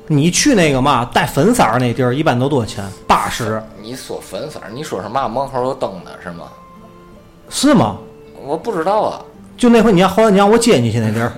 [0.07, 2.83] 你去那个嘛带粉色儿那地儿，一般都多少钱？
[3.07, 5.27] 八十你说粉色儿，你说是嘛？
[5.27, 6.45] 门口有灯的是吗？
[7.49, 7.97] 是吗？
[8.45, 9.21] 我不知道啊。
[9.57, 11.31] 就那回你让后来你让我接你去那地儿，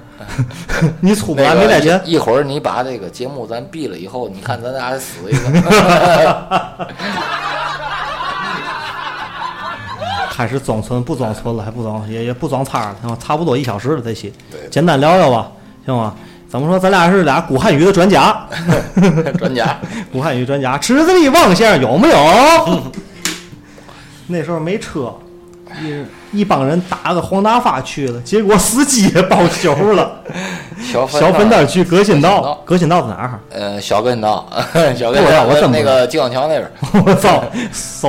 [1.00, 2.02] 你出不来没带钱。
[2.06, 6.88] 一一会儿你把这个节目咱闭了以后，你看咱俩死一个。
[10.40, 13.18] 开始装纯不装纯了，还不装也也不装叉了，行吧？
[13.22, 14.32] 差不多一小时了这期，
[14.72, 15.52] 简单聊聊吧，
[15.86, 16.16] 行吗？
[16.50, 16.80] 怎么说？
[16.80, 18.48] 咱俩是俩古汉语的专家，
[19.38, 19.78] 专家，
[20.14, 20.78] 古汉语专家。
[20.78, 22.82] 池子里望先生有没有？
[24.28, 25.14] 那时候没车，
[26.32, 30.24] 一一帮人打个黄大发去了，结果司机也报销了。
[30.82, 33.40] 小粉蛋去革新道革新道，在哪儿？
[33.52, 34.48] 呃，小跟道，
[34.96, 36.72] 小革新道我真不知道个金刚桥那边，
[37.06, 37.44] 我操，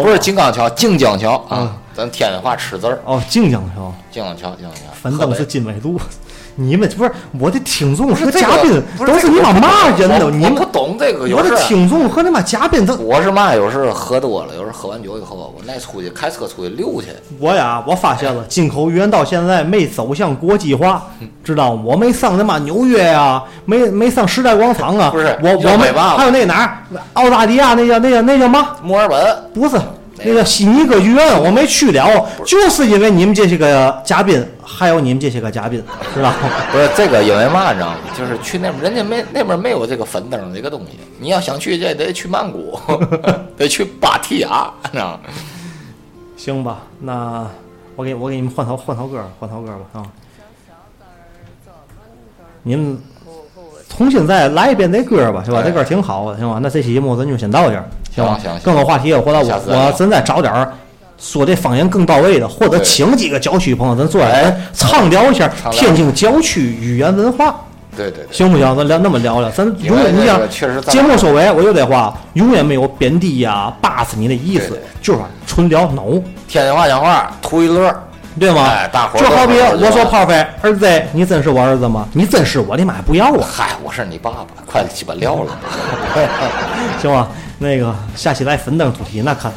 [0.00, 4.80] 不是金刚桥，靖江桥嗯啊，咱天津话吃字儿，哦，静江桥，静江桥，静江桥。
[5.02, 6.00] 反正是金纬度。
[6.56, 10.18] 你们不是我的听众是嘉宾都是你妈嘛人呢？
[10.30, 11.56] 你们不懂这个，有我的。
[11.56, 13.54] 听众和你妈嘉宾都我是嘛？
[13.54, 17.08] 有时候喝多了，有时候喝完酒以后，我爱出去开车出去溜去。
[17.38, 21.82] 我呀，我发现了，进口语言到现在没走向国际化，嗯知道吗？
[21.84, 28.70] 我没上他妈纽约呀、没没上时代广场啊，不是我我没还有那哪儿，澳大利亚那叫那叫那叫嘛？
[28.82, 29.80] 墨尔本，不是，
[30.24, 35.82] 那个悉尼歌剧院，我没去了，就是因为你们这些个嘉宾，还有你们这些个嘉宾，
[36.14, 36.36] 知道吗？
[36.70, 37.96] 不是这个，因为嘛，你知道吗？
[38.16, 40.98] 就是去那边，人家没那边没有这个粉灯这个东西。
[41.18, 42.78] 你要想去，这得去曼谷，
[43.56, 45.20] 得去芭提雅，你知道吗？
[46.36, 47.46] 行吧，那
[47.96, 50.06] 我给我给你们换首换首歌，换首歌吧啊！
[52.62, 52.98] 你们
[53.96, 55.60] 重新再来一遍这歌吧，行吧？
[55.60, 56.58] 哎这歌挺好的，行吧？
[56.62, 57.84] 那这期节目咱就先到这儿，
[58.14, 58.38] 行吧？
[58.42, 60.72] 行行更多话题，回来下次再聊我我咱再找点儿
[61.18, 67.54] 说这方言更到位的，或者请几个郊区朋友，咱坐下来哎畅聊一下天津郊区语言文化。
[67.96, 68.76] 对对对，行不行？
[68.76, 70.40] 咱聊那么聊聊，咱永远你想
[70.82, 77.92] 节目收尾，我又得话，永远没有贬低呀、巴死你的意思对对，就是纯聊 no，天津话讲话图一乐，
[78.38, 78.64] 对吗？
[78.64, 82.06] 哎大伙儿就好比我说炮飞儿子，你真是我儿子吗？
[82.12, 83.46] 你真是我的妈，不要啊！
[83.50, 85.58] 嗨，我是你爸爸，快鸡巴撂了。
[87.00, 87.28] 行吧？
[87.58, 89.52] 那个下期来粉灯主题，那看。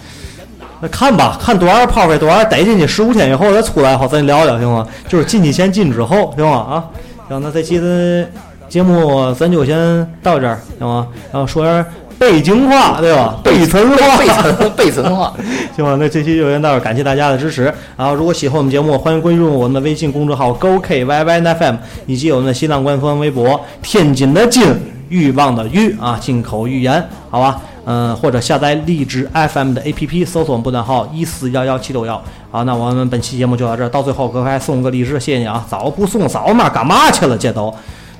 [0.82, 4.86] 那看吧，看多少炮飞多少逮进去，十五天以后再出来后咱聊聊行吗？
[5.08, 6.58] 就是进去前进之后行吗？
[6.58, 6.84] 啊，
[7.30, 8.28] 行，那这期的
[8.68, 11.08] 节目咱就先到这儿行吗？
[11.32, 11.86] 然后说点
[12.20, 13.36] 北京话对吧？
[13.44, 15.34] 北辰话，背层背层 话，
[15.76, 17.64] 行吧，那这期就先到这儿，感谢大家的支持。
[17.98, 24.64] 然后，如果喜欢我们节目，欢迎关注我们的微信公众号 GoKYYFM，以及我们的新浪官方微博“天津的津，
[25.10, 27.60] 欲望的欲”啊，进口语言，好吧？
[27.86, 32.22] 嗯，或者下载荔枝 FM 的 APP，搜索我们布段号一四幺幺七六幺。
[32.50, 35.66] 好，那我们本期节目就到这儿，到最后哥还送个荔枝，谢谢你啊！
[35.70, 37.38] 早不送早嘛，干嘛去了？
[37.38, 37.74] 这都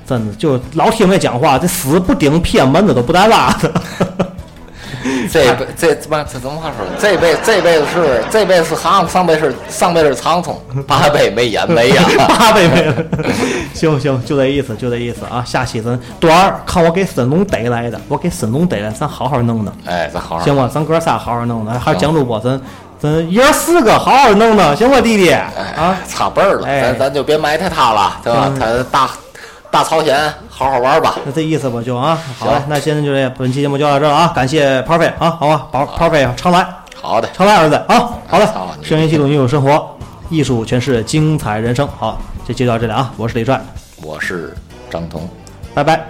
[0.06, 3.72] 真的就老听没讲话，这死不顶偏门子都不带拉的。
[5.30, 6.86] 这辈这怎么这怎么话说？
[6.98, 12.02] 这辈这辈子是这辈子是蛤蟆，上辈子是上辈子是苍葱，八辈没眼没呀。
[12.26, 12.94] 八辈没了。
[13.74, 15.44] 行行，就这意思，就这意思啊！
[15.44, 20.70] 下期咱段儿看我给沈龙逮来的，我给沈龙逮来，咱好好弄弄，哎，咱好好行吧？
[20.72, 22.58] 咱哥仨好好弄弄，还是蒋主播，咱
[22.98, 25.96] 咱爷儿四个好好弄弄，行吧，弟弟啊哎，？
[26.08, 28.58] 差辈儿了，哎咱咱就别埋汰他了，对吧嗯？
[28.58, 29.10] 他大
[29.74, 31.16] 大朝鲜，好好玩吧。
[31.24, 34.32] 那这意思吧，就啊，好行嘞，那现在就这，本期节目就到这了啊！
[34.32, 36.64] 感谢 Parfait 啊，好吧，宝炮飞常来，
[37.02, 39.98] 好的，常来儿子啊，好了操，你声音记录你有生活，
[40.30, 43.60] 艺术诠释精彩人生，好，这就到这里啊，我是李帅。
[44.00, 44.54] 我是
[44.88, 45.28] 张彤。
[45.74, 46.06] 拜拜。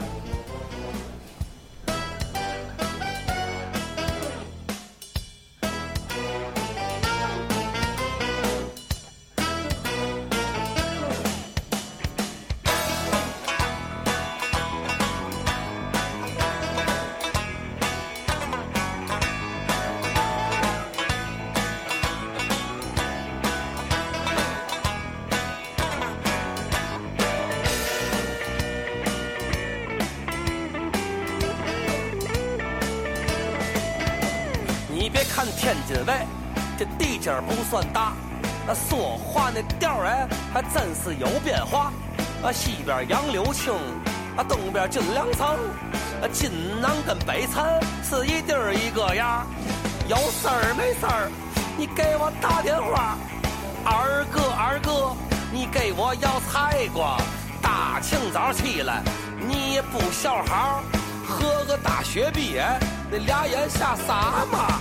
[63.68, 64.80] 下啥嘛？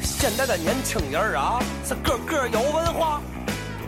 [0.00, 3.20] 现在的年轻人啊，是个个有文化。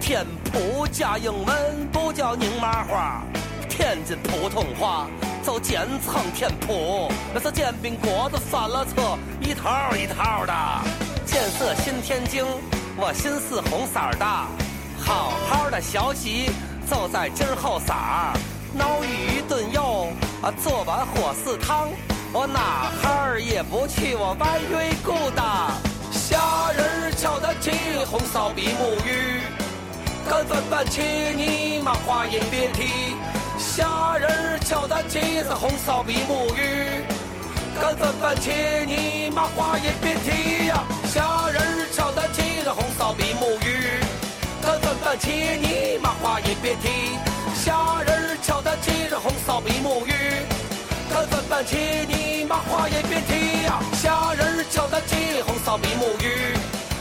[0.00, 3.22] 天普加英文不叫拧麻花，
[3.68, 5.06] 天津普通话
[5.44, 10.52] 就简称天普，那是煎饼果子翻了车，一套一套的。
[11.24, 12.44] 建设新天津，
[12.96, 14.26] 我心思红色的，
[14.98, 16.50] 好好的消息
[16.90, 18.36] 就在今儿后晌儿。
[18.74, 20.08] 脑鱼炖肉
[20.42, 21.88] 啊，做碗火四汤，
[22.32, 25.70] 我哪哈儿也不去，我白瑞咕哒。
[26.10, 27.70] 虾仁儿瞧得起，
[28.10, 29.40] 红烧比目鱼，
[30.30, 31.02] 干饭饭切
[31.36, 33.16] 你妈话也别提。
[33.58, 37.02] 虾仁儿瞧得起是红烧比目鱼，
[37.80, 40.84] 干饭饭切你妈话也别提呀。
[41.12, 43.98] 虾仁儿瞧得起是红烧比目鱼，
[44.62, 47.18] 干饭饭切你妈话也别提。
[47.56, 50.12] 虾仁儿瞧得起是红烧比目鱼。
[51.12, 56.54] 干饭饭切你妈话也别提呀，虾仁儿瞧得起红烧比目鱼。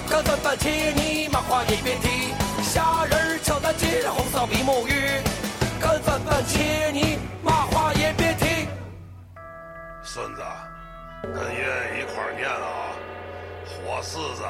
[0.09, 2.33] 干饭拌起你妈话也别提，
[2.63, 5.21] 虾仁儿瞧得起红烧比目鱼。
[5.79, 6.59] 干饭拌起
[6.91, 8.67] 你妈话也别提。
[10.03, 10.41] 孙子，
[11.21, 12.89] 跟爷爷一块儿念啊，
[13.69, 14.43] 火柿子、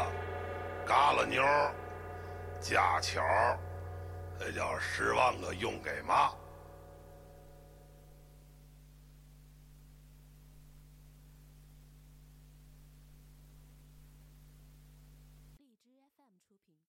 [0.88, 1.44] 嘎啦牛、
[2.62, 3.22] 家巧，
[4.40, 6.32] 这叫十万个用给妈。